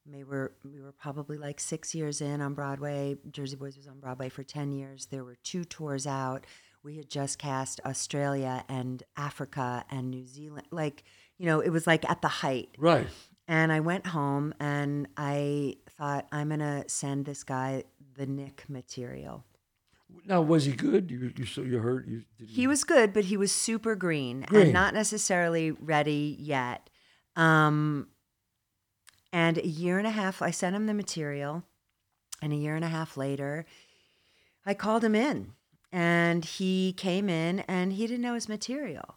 [0.06, 3.18] we were, we were probably like six years in on Broadway.
[3.30, 5.08] Jersey Boys was on Broadway for 10 years.
[5.08, 6.46] There were two tours out.
[6.84, 10.68] We had just cast Australia and Africa and New Zealand.
[10.72, 11.04] Like,
[11.38, 12.70] you know, it was like at the height.
[12.78, 13.08] Right.
[13.48, 17.84] And I went home and I thought, I'm going to send this guy
[18.16, 19.44] the Nick material.
[20.26, 21.10] Now, was he good?
[21.10, 22.08] You, you so you heard?
[22.08, 24.62] You, did He was good, but he was super green, Green.
[24.64, 26.90] and not necessarily ready yet.
[27.36, 28.08] Um,
[29.34, 31.64] and a year and a half, I sent him the material,
[32.42, 33.66] and a year and a half later,
[34.66, 35.54] I called him in,
[35.92, 39.16] and he came in, and he didn't know his material.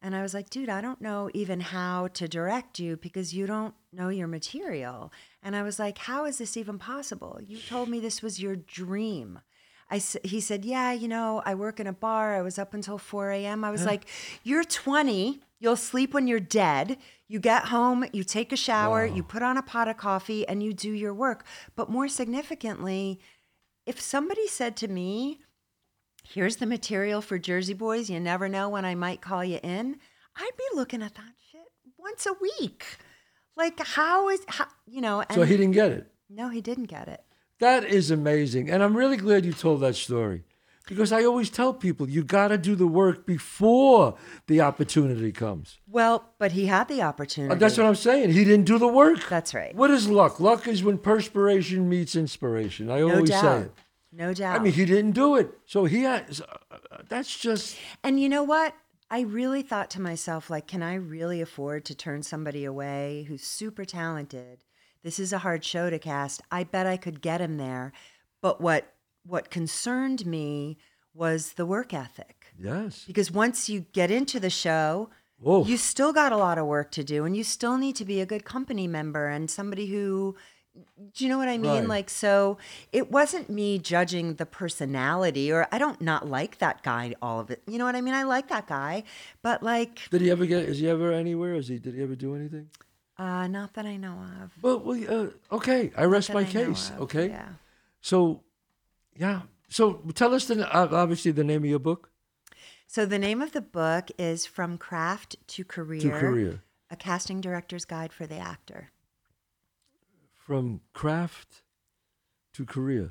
[0.00, 3.46] And I was like, dude, I don't know even how to direct you because you
[3.46, 5.12] don't know your material.
[5.42, 7.40] And I was like, how is this even possible?
[7.44, 9.40] You told me this was your dream.
[9.90, 12.36] I, he said, yeah, you know, I work in a bar.
[12.36, 13.64] I was up until 4 a.m.
[13.64, 14.04] I was like,
[14.44, 15.40] you're 20.
[15.60, 16.98] You'll sleep when you're dead.
[17.26, 20.62] You get home, you take a shower, you put on a pot of coffee, and
[20.62, 21.44] you do your work.
[21.74, 23.18] But more significantly,
[23.86, 25.40] if somebody said to me,
[26.22, 28.08] here's the material for Jersey Boys.
[28.08, 29.96] You never know when I might call you in.
[30.36, 31.62] I'd be looking at that shit
[31.98, 32.84] once a week.
[33.56, 36.06] Like, how is, how, you know, and So he didn't get it.
[36.30, 37.22] no, he didn't get it.
[37.60, 38.70] That is amazing.
[38.70, 40.44] And I'm really glad you told that story.
[40.86, 44.14] Because I always tell people you got to do the work before
[44.46, 45.78] the opportunity comes.
[45.86, 47.52] Well, but he had the opportunity.
[47.52, 48.30] Uh, That's what I'm saying.
[48.32, 49.28] He didn't do the work.
[49.28, 49.74] That's right.
[49.74, 50.40] What is luck?
[50.40, 52.90] Luck is when perspiration meets inspiration.
[52.90, 53.42] I No always doubt.
[53.42, 53.72] say it.
[54.12, 54.58] No doubt.
[54.58, 55.50] I mean, he didn't do it.
[55.66, 58.74] So he has, uh, uh, that's just, And you know what?
[59.10, 63.42] I really thought to myself, like, can I really afford to turn somebody away who's
[63.42, 64.64] super talented?
[65.02, 66.42] This is a hard show to cast.
[66.50, 67.92] I bet I could get him there.
[68.40, 68.92] But what
[69.26, 70.78] what concerned me
[71.14, 72.46] was the work ethic.
[72.58, 73.04] yes.
[73.06, 75.64] Because once you get into the show, Whoa.
[75.64, 78.20] you still got a lot of work to do and you still need to be
[78.20, 80.36] a good company member and somebody who
[81.12, 81.80] do you know what I mean?
[81.80, 81.88] Right.
[81.88, 82.56] Like so
[82.92, 87.50] it wasn't me judging the personality or I don't not like that guy all of
[87.50, 87.62] it.
[87.66, 88.14] You know what I mean?
[88.14, 89.02] I like that guy,
[89.42, 91.54] but like Did he ever get, is he ever anywhere?
[91.56, 92.70] Is he, did he ever do anything?
[93.18, 94.52] Uh not that I know of.
[94.62, 95.90] Well, well uh, okay.
[95.96, 96.92] I rest my I case.
[97.00, 97.28] Okay.
[97.28, 97.48] Yeah.
[98.00, 98.42] So,
[99.16, 99.42] yeah.
[99.68, 102.10] So tell us the, uh, obviously the name of your book,
[102.86, 106.00] So the name of the book is From Craft to Career.
[106.00, 106.62] To Career.
[106.90, 108.92] A casting director's guide for the actor.
[110.36, 111.62] From Craft
[112.54, 113.10] to Career.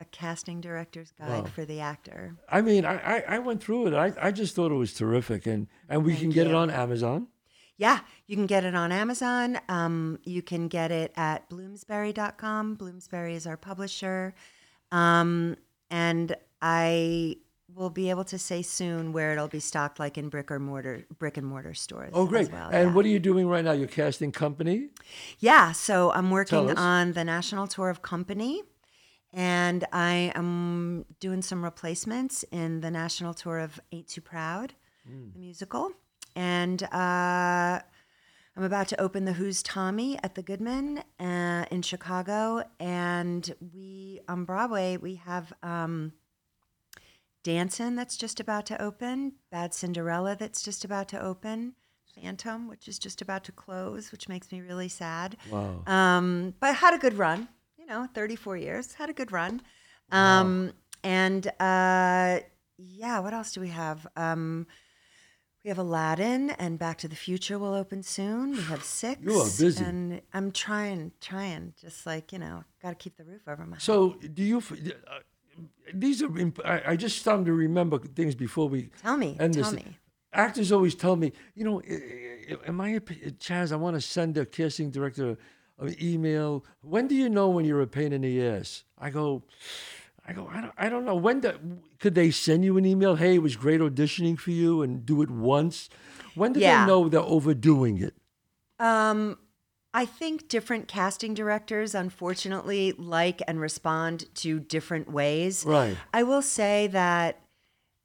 [0.00, 1.50] A casting director's guide Wow.
[1.50, 2.36] for the actor.
[2.48, 3.94] I mean, I, I, I went through it.
[3.94, 5.46] I, I just thought it was terrific.
[5.46, 7.26] And, and we can get it on Amazon.
[7.82, 9.58] Yeah, you can get it on Amazon.
[9.68, 12.76] Um, you can get it at bloomsbury.com.
[12.76, 14.36] Bloomsbury is our publisher.
[14.92, 15.56] Um,
[15.90, 17.38] and I
[17.74, 21.06] will be able to say soon where it'll be stocked like in brick or mortar
[21.18, 22.12] brick and mortar stores.
[22.14, 22.52] Oh, great.
[22.52, 22.94] well, and yeah.
[22.94, 23.72] what are you doing right now?
[23.72, 24.90] You're casting company?
[25.40, 28.62] Yeah, so I'm working on the national tour of company,
[29.32, 34.74] and I am doing some replacements in the national tour of Ain't Too Proud,
[35.04, 35.90] the musical,
[36.34, 37.80] and uh,
[38.56, 44.20] I'm about to open the Who's Tommy at the Goodman uh, in Chicago, and we
[44.28, 45.52] on Broadway we have.
[45.62, 46.12] Um,
[47.44, 51.74] Dancin' that's just about to open, Bad Cinderella that's just about to open,
[52.14, 55.36] Phantom which is just about to close, which makes me really sad.
[55.50, 55.82] Wow.
[55.86, 59.62] Um, but had a good run, you know, 34 years, had a good run.
[60.10, 60.72] Um,
[61.02, 62.40] and uh,
[62.78, 64.06] yeah, what else do we have?
[64.14, 64.66] Um,
[65.64, 68.52] we have Aladdin and Back to the Future will open soon.
[68.52, 69.20] We have six.
[69.22, 69.84] You are busy.
[69.84, 73.76] And I'm trying, trying, just like, you know, got to keep the roof over my
[73.76, 73.82] head.
[73.82, 75.18] So do you, uh,
[75.94, 79.54] these are, imp- I, I just started to remember things before we Tell me, end
[79.54, 79.72] tell this.
[79.72, 79.98] me.
[80.32, 84.46] Actors always tell me, you know, in my opinion, Chazz, I want to send a
[84.46, 85.36] casting director
[85.78, 86.64] an email.
[86.80, 88.84] When do you know when you're a pain in the ass?
[88.98, 89.42] I go,
[90.32, 91.14] I go, I don't, I don't know.
[91.14, 91.58] When the,
[92.00, 93.16] could they send you an email?
[93.16, 95.90] Hey, it was great auditioning for you, and do it once.
[96.34, 96.84] When do Yeah.
[96.84, 98.14] they know they're overdoing it?
[98.78, 99.38] Um,
[99.92, 105.64] I think different casting directors, unfortunately, like and respond to different ways.
[105.66, 105.96] Right.
[106.14, 107.40] I will say that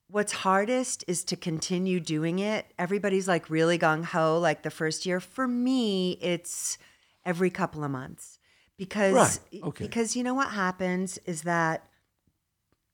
[0.10, 2.66] what's hardest is to continue doing it.
[2.78, 5.22] Everybody's like really gung ho, like the first year.
[5.22, 6.78] For me, it's
[7.26, 8.38] every couple of months
[8.78, 9.64] because Right.
[9.64, 9.86] Okay.
[9.86, 11.87] because you know what happens is that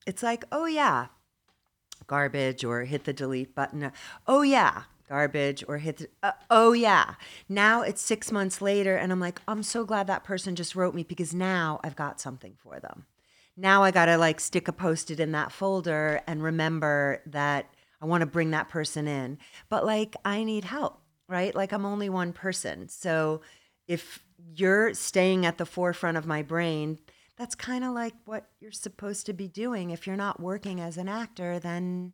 [0.06, 1.08] it's like, oh yeah,
[2.08, 3.92] garbage or hit the delete button.
[4.28, 7.16] Oh yeah, garbage or hit the, uh, oh yeah.
[7.48, 10.96] Now it's 6 months later and I'm like, I'm so glad that person just wrote
[10.96, 13.06] me because now I've got something for them.
[13.56, 17.70] Now I got to like stick a post-it in that folder and remember that
[18.02, 19.38] I want to bring that person in.
[19.70, 21.00] But like I need help,
[21.30, 21.54] right?
[21.54, 22.90] Like I'm only one person.
[22.90, 23.42] So
[23.88, 24.20] if
[24.56, 27.00] you're staying at the forefront of my brain,
[27.38, 29.90] that's kind of like what you're supposed to be doing.
[29.90, 32.14] If you're not working as an actor, then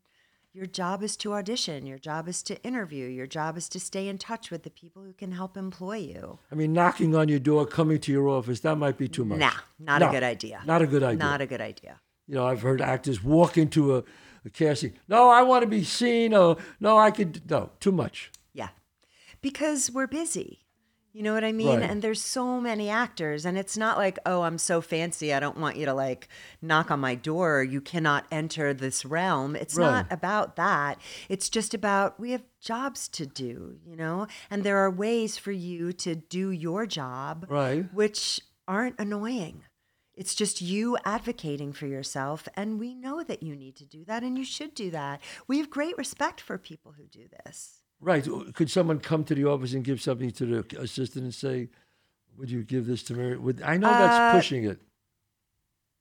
[0.54, 1.86] your job is to audition.
[1.86, 3.06] Your job is to interview.
[3.08, 6.40] Your job is to stay in touch with the people who can help employ you.
[6.52, 9.40] I mean, knocking on your door, coming to your office, that might be too much.
[9.40, 10.62] Nah, not No, a good idea.
[10.66, 11.20] Not a good idea.
[11.20, 12.00] Not a good idea.
[12.28, 14.04] you know, I've heard actors walk into a,
[14.46, 14.94] a casting.
[15.08, 16.34] No, I want to be seen.
[16.34, 17.50] Or no, I could.
[17.50, 18.32] No, too much.
[18.54, 18.70] Yeah.
[19.42, 20.60] Because we're busy.
[21.20, 21.82] You know what I mean?
[21.82, 21.90] Right.
[21.90, 25.34] And there's so many actors, and it's not like, oh, I'm so fancy.
[25.34, 26.30] I don't want you to like
[26.62, 27.62] knock on my door.
[27.62, 29.54] You cannot enter this realm.
[29.58, 29.86] It's Right.
[29.86, 30.98] not about that.
[31.28, 34.28] It's just about we have jobs to do, you know?
[34.50, 37.94] And there are ways for you to do your job, Right.
[37.94, 39.66] which aren't annoying.
[40.16, 42.48] It's just you advocating for yourself.
[42.56, 45.20] And we know that you need to do that, and you should do that.
[45.50, 47.79] We have great respect for people who do this.
[48.02, 48.26] Right.
[48.54, 51.70] Could someone come to the office and give something to the assistant and say,
[52.38, 54.80] "Would you give this to Merri?" Would I know that's Uh, pushing it?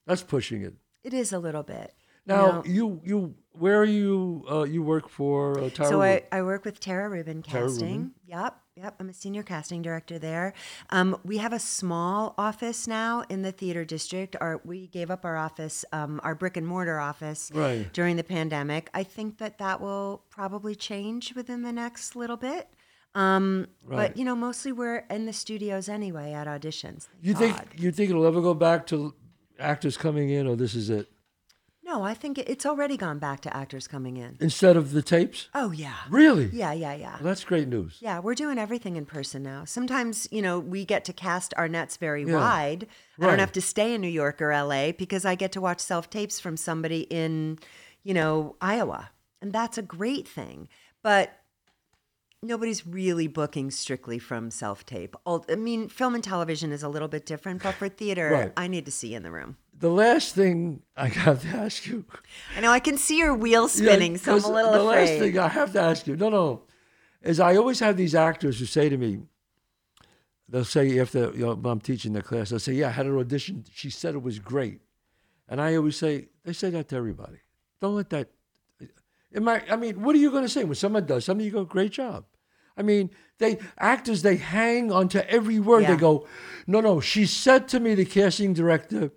[0.07, 0.75] That's pushing it.
[1.03, 1.95] It is a little bit.
[2.29, 2.63] You Now know.
[2.65, 4.45] you you where are you?
[4.49, 7.87] Uh, you work for uh, Tara so I, I work with Tara Rubin Tara Casting.
[7.89, 8.15] Rubin.
[8.27, 8.95] Yep, yep.
[9.01, 10.53] I'm a senior casting director there.
[10.91, 14.37] Um, we have a small office now in the theater district.
[14.41, 17.93] Our we gave up our office, um, our brick and mortar office, Right.
[17.93, 18.91] during the pandemic.
[18.95, 22.69] I think that that will probably change within the next little bit.
[23.17, 23.97] Um, Right.
[24.11, 27.09] But you know, mostly we're in the studios anyway at auditions.
[27.23, 29.15] You think you think it'll ever go back to
[29.59, 31.09] actors coming in, or this is it
[31.89, 34.37] No, I think it's already gone back to actors coming in.
[34.41, 35.49] instead of the tapes?
[35.55, 35.95] Oh yeah.
[36.11, 36.51] Really?
[36.53, 37.15] Yeah, yeah, yeah.
[37.15, 37.97] Well, that's great news.
[38.01, 39.65] Yeah, we're doing everything in person now.
[39.65, 42.35] Sometimes, you know, we get to cast our nets very Yeah.
[42.37, 42.87] wide.
[43.19, 45.81] I don't have to stay in New York or LA because I get to watch
[45.81, 47.59] self tapes from somebody in,
[48.05, 49.09] you know, Iowa.
[49.41, 50.69] And that's a great thing.
[51.03, 51.41] But
[52.43, 55.17] nobody's really booking strictly from self tape.
[55.27, 58.53] I mean, film and television is a little bit different, but for theater, Right.
[58.59, 59.57] I need to see you in the room.
[59.81, 62.05] The last thing I have to ask you.
[62.57, 64.97] I know I can see your wheel Yeah, spinning, so I'm a little the afraid.
[65.09, 66.63] last thing I have to ask you, no, no,
[67.23, 69.21] is I always have these actors who say to me,
[70.49, 73.17] they'll say after you know, I'm teaching the class, they'll say, "Yeah, I had an
[73.17, 73.65] audition.
[73.73, 74.81] She said it was great,"
[75.49, 77.39] and I always say, they say that to everybody.
[77.81, 78.31] Don't let that.
[79.33, 81.45] Might, I mean, what are you going to say when someone does something?
[81.45, 82.25] You go, "Great job."
[82.77, 85.83] I mean, they actors they hang onto every word.
[85.83, 85.93] Yeah.
[85.95, 86.27] They go,
[86.67, 89.13] "No, no." She said to me, the casting director,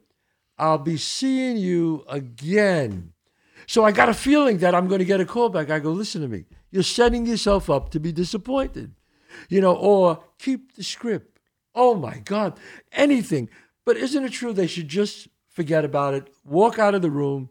[0.62, 3.14] "I'll be seeing you again."
[3.68, 5.70] So I got a feeling that I'm going to get a call back.
[5.70, 6.46] I go, listen to me.
[6.72, 8.94] You're setting yourself up to be disappointed,
[9.50, 11.40] you know, or keep the script.
[11.74, 12.60] Oh my God,
[12.92, 13.50] anything.
[13.86, 17.50] But isn't it true they should just forget about it, walk out of the room,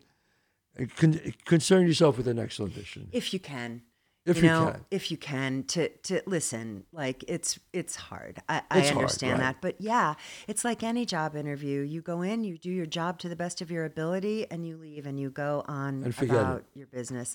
[0.76, 3.08] and con- concern yourself with the next audition?
[3.12, 3.82] if you can
[4.26, 4.84] If you you know can.
[4.90, 9.32] if you can to to listen like it's it's hard i, I It's hard, understand
[9.40, 9.54] right.
[9.54, 10.14] that but yeah
[10.46, 13.60] it's like any job interview you go in you do your job to the best
[13.62, 16.38] of your ability and you leave and you go on forget it.
[16.40, 17.34] about your business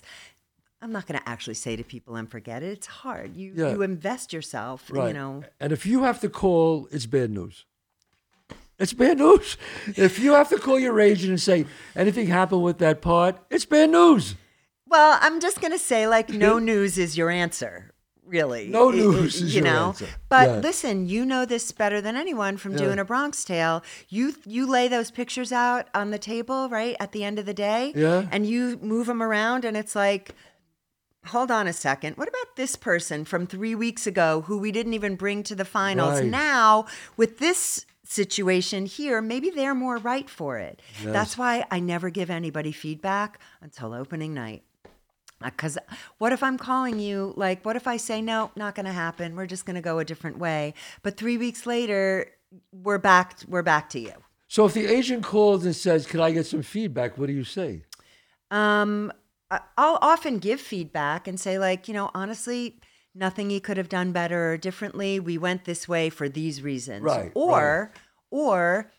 [0.80, 3.72] i'm not going to actually say to people and forget it it's hard you Yeah.
[3.72, 5.08] you invest yourself Right.
[5.08, 7.64] you know And if you have to call, it's bad news.
[8.78, 9.56] It's bad news.
[9.96, 11.64] If you have to call your agent and say
[11.96, 14.34] anything happened with that part, it's bad news.
[14.88, 17.92] Well, I'm just going to say, like, no news is your answer,
[18.24, 18.68] really.
[18.68, 19.86] No I- I- news is you your know.
[19.88, 20.06] answer.
[20.28, 20.56] But Yeah.
[20.58, 22.78] listen, you know this better than anyone from Yeah.
[22.78, 23.82] doing a Bronx Tale.
[24.08, 27.54] You you lay those pictures out on the table, right at the end of the
[27.54, 28.26] day, Yeah.
[28.30, 30.34] and you move them around, and it's like.
[31.30, 32.16] Hold on a second.
[32.16, 35.64] What about this person from three weeks ago who we didn't even bring to the
[35.64, 36.20] finals?
[36.20, 36.30] Right.
[36.30, 40.80] Now, with this situation here, maybe they're more right for it.
[41.02, 41.12] Yes.
[41.12, 44.62] That's why I never give anybody feedback until opening night.
[45.44, 45.76] Because
[46.18, 47.34] what if I'm calling you?
[47.36, 49.36] Like, what if I say, no, not going to happen.
[49.36, 50.72] We're just going to go a different way.
[51.02, 52.26] But three weeks later,
[52.72, 53.40] we're back.
[53.46, 54.12] We're back to you.
[54.48, 57.44] So if the agent calls and says, "Could I get some feedback?" What do you
[57.44, 57.82] say?
[58.50, 59.12] Um,
[59.50, 62.78] I'll often give feedback and say, like, you know, honestly,
[63.14, 65.18] nothing you could have done better or differently.
[65.20, 67.02] We went this way for these reasons.
[67.02, 67.92] Right, Or,
[68.30, 68.92] or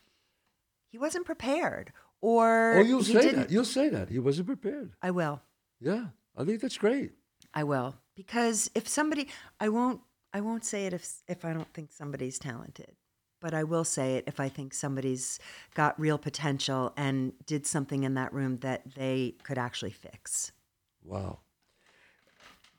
[0.90, 1.92] he wasn't prepared.
[2.20, 3.40] Or Oh, you'll he say didn't.
[3.40, 3.50] that.
[3.50, 4.92] You'll say that he wasn't prepared.
[5.02, 5.40] I will.
[5.80, 6.06] Yeah,
[6.38, 7.12] I think that's great.
[7.52, 9.28] I will because if somebody,
[9.58, 10.00] I won't,
[10.32, 12.94] I won't say it if if I don't think somebody's talented,
[13.40, 15.40] but I will say it if I think somebody's
[15.74, 20.52] got real potential and did something in that room that they could actually fix.
[21.02, 21.40] Wow,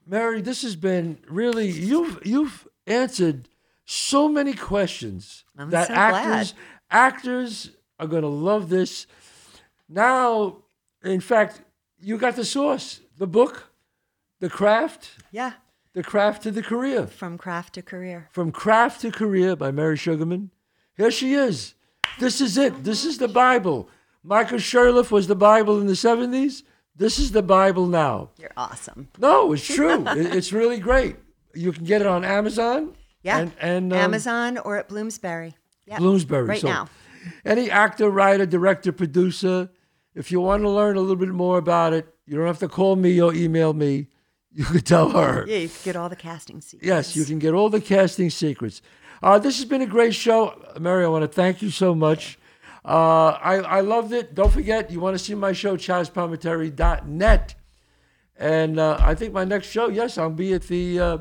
[0.05, 3.49] Merri, this has been really you've you've answered
[3.86, 6.53] so many questions I'm that so actors
[6.91, 9.07] actors are going to love this.
[9.89, 10.57] Now,
[11.03, 11.62] in fact,
[11.99, 13.72] you got the source, the book,
[14.39, 15.53] the craft, Yeah,
[15.93, 17.05] the craft to the career.
[17.05, 18.30] from craft to career.
[18.32, 20.51] From Craft to Career by Merri Sugarman.
[20.95, 21.76] Here she is.
[22.20, 22.84] This is it.
[22.84, 23.89] This is the Bible.
[24.24, 26.63] Michael Shurtleff was the Bible in the 70s.
[26.95, 28.30] This is the Bible now.
[28.38, 29.09] You're awesome.
[29.17, 30.05] No, it's true.
[30.07, 31.17] It's really great.
[31.53, 32.95] You can get it on Amazon.
[33.24, 33.39] Yeah.
[33.39, 35.55] And, and um, Amazon or at Bloomsbury.
[35.88, 35.97] Yep.
[35.99, 36.45] Bloomsbury.
[36.45, 36.89] Right so now.
[37.43, 39.70] Any actor, writer, director, producer,
[40.15, 42.67] if you want to learn a little bit more about it, you don't have to
[42.67, 44.07] call me or email me.
[44.51, 45.45] You could tell her.
[45.47, 46.86] Yeah, you can get all the casting secrets.
[46.88, 48.84] Yes, you can get all the casting secrets.
[49.23, 50.61] Uh, this has been a great show.
[50.80, 52.38] Merri, I want to thank you so much.
[52.86, 54.36] Uh, I, I loved it.
[54.36, 57.55] Don't forget, you want to see my show, ChazzPalminteri.net.
[58.38, 61.17] And uh, I think my next show, yes, I'll be at the uh,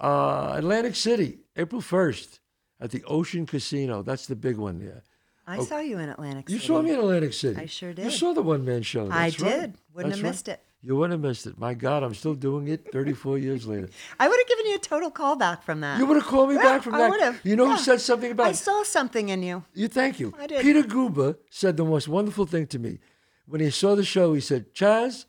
[0.00, 2.40] uh, Atlantic City, April 1st,
[2.80, 4.02] at the Ocean Casino.
[4.02, 5.04] That's the big one there.
[5.46, 5.64] I oh.
[5.64, 6.60] saw you in Atlantic City.
[6.60, 7.60] You saw me in Atlantic City.
[7.60, 8.04] I sure did.
[8.04, 9.10] You saw the one man show.
[9.10, 9.60] I That's right.
[9.60, 9.74] did.
[9.94, 10.54] Wouldn't That's have missed right.
[10.54, 10.64] it.
[10.84, 11.58] You wouldn't have missed it.
[11.58, 13.88] My God, I'm still doing it 34 years later.
[14.18, 15.98] I would have given you a total callback from that.
[15.98, 17.06] You would have called me Yeah, back from I that.
[17.06, 17.40] I would've.
[17.44, 17.76] You know Yeah.
[17.76, 19.64] who said something about I saw something in you.
[19.74, 20.34] You thank you.
[20.38, 20.60] I did.
[20.60, 22.98] Peter Guber said the most wonderful thing to me.
[23.46, 25.26] When he saw the show, he said, Chazz,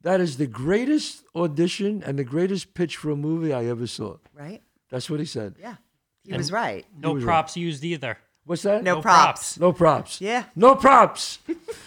[0.00, 4.16] that is the greatest audition and the greatest pitch for a movie I ever saw.
[4.32, 4.62] Right?
[4.90, 5.56] That's what he said.
[5.60, 5.76] Yeah.
[6.24, 6.86] He was right.
[6.96, 7.30] No was right.
[7.30, 8.16] props used either.
[8.46, 8.82] What's that?
[8.82, 9.56] No, No props.
[9.56, 9.60] props.
[9.60, 10.20] No props.
[10.20, 10.44] Yeah.
[10.54, 11.38] No props.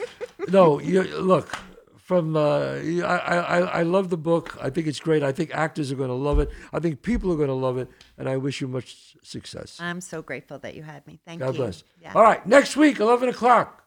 [0.50, 1.56] no, you look
[1.98, 2.36] from.
[2.36, 4.58] Uh, I, I I I love the book.
[4.62, 5.22] I think it's great.
[5.24, 6.50] I think actors are going to love it.
[6.74, 9.78] I think people are going to love it, and I wish you much success.
[9.80, 11.20] I'm so grateful that you had me.
[11.26, 11.62] Thank God you.
[11.62, 11.84] bless.
[12.02, 12.14] Yeah.
[12.16, 13.84] All right, next week, eleven o'clock,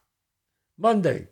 [0.79, 1.29] Monday.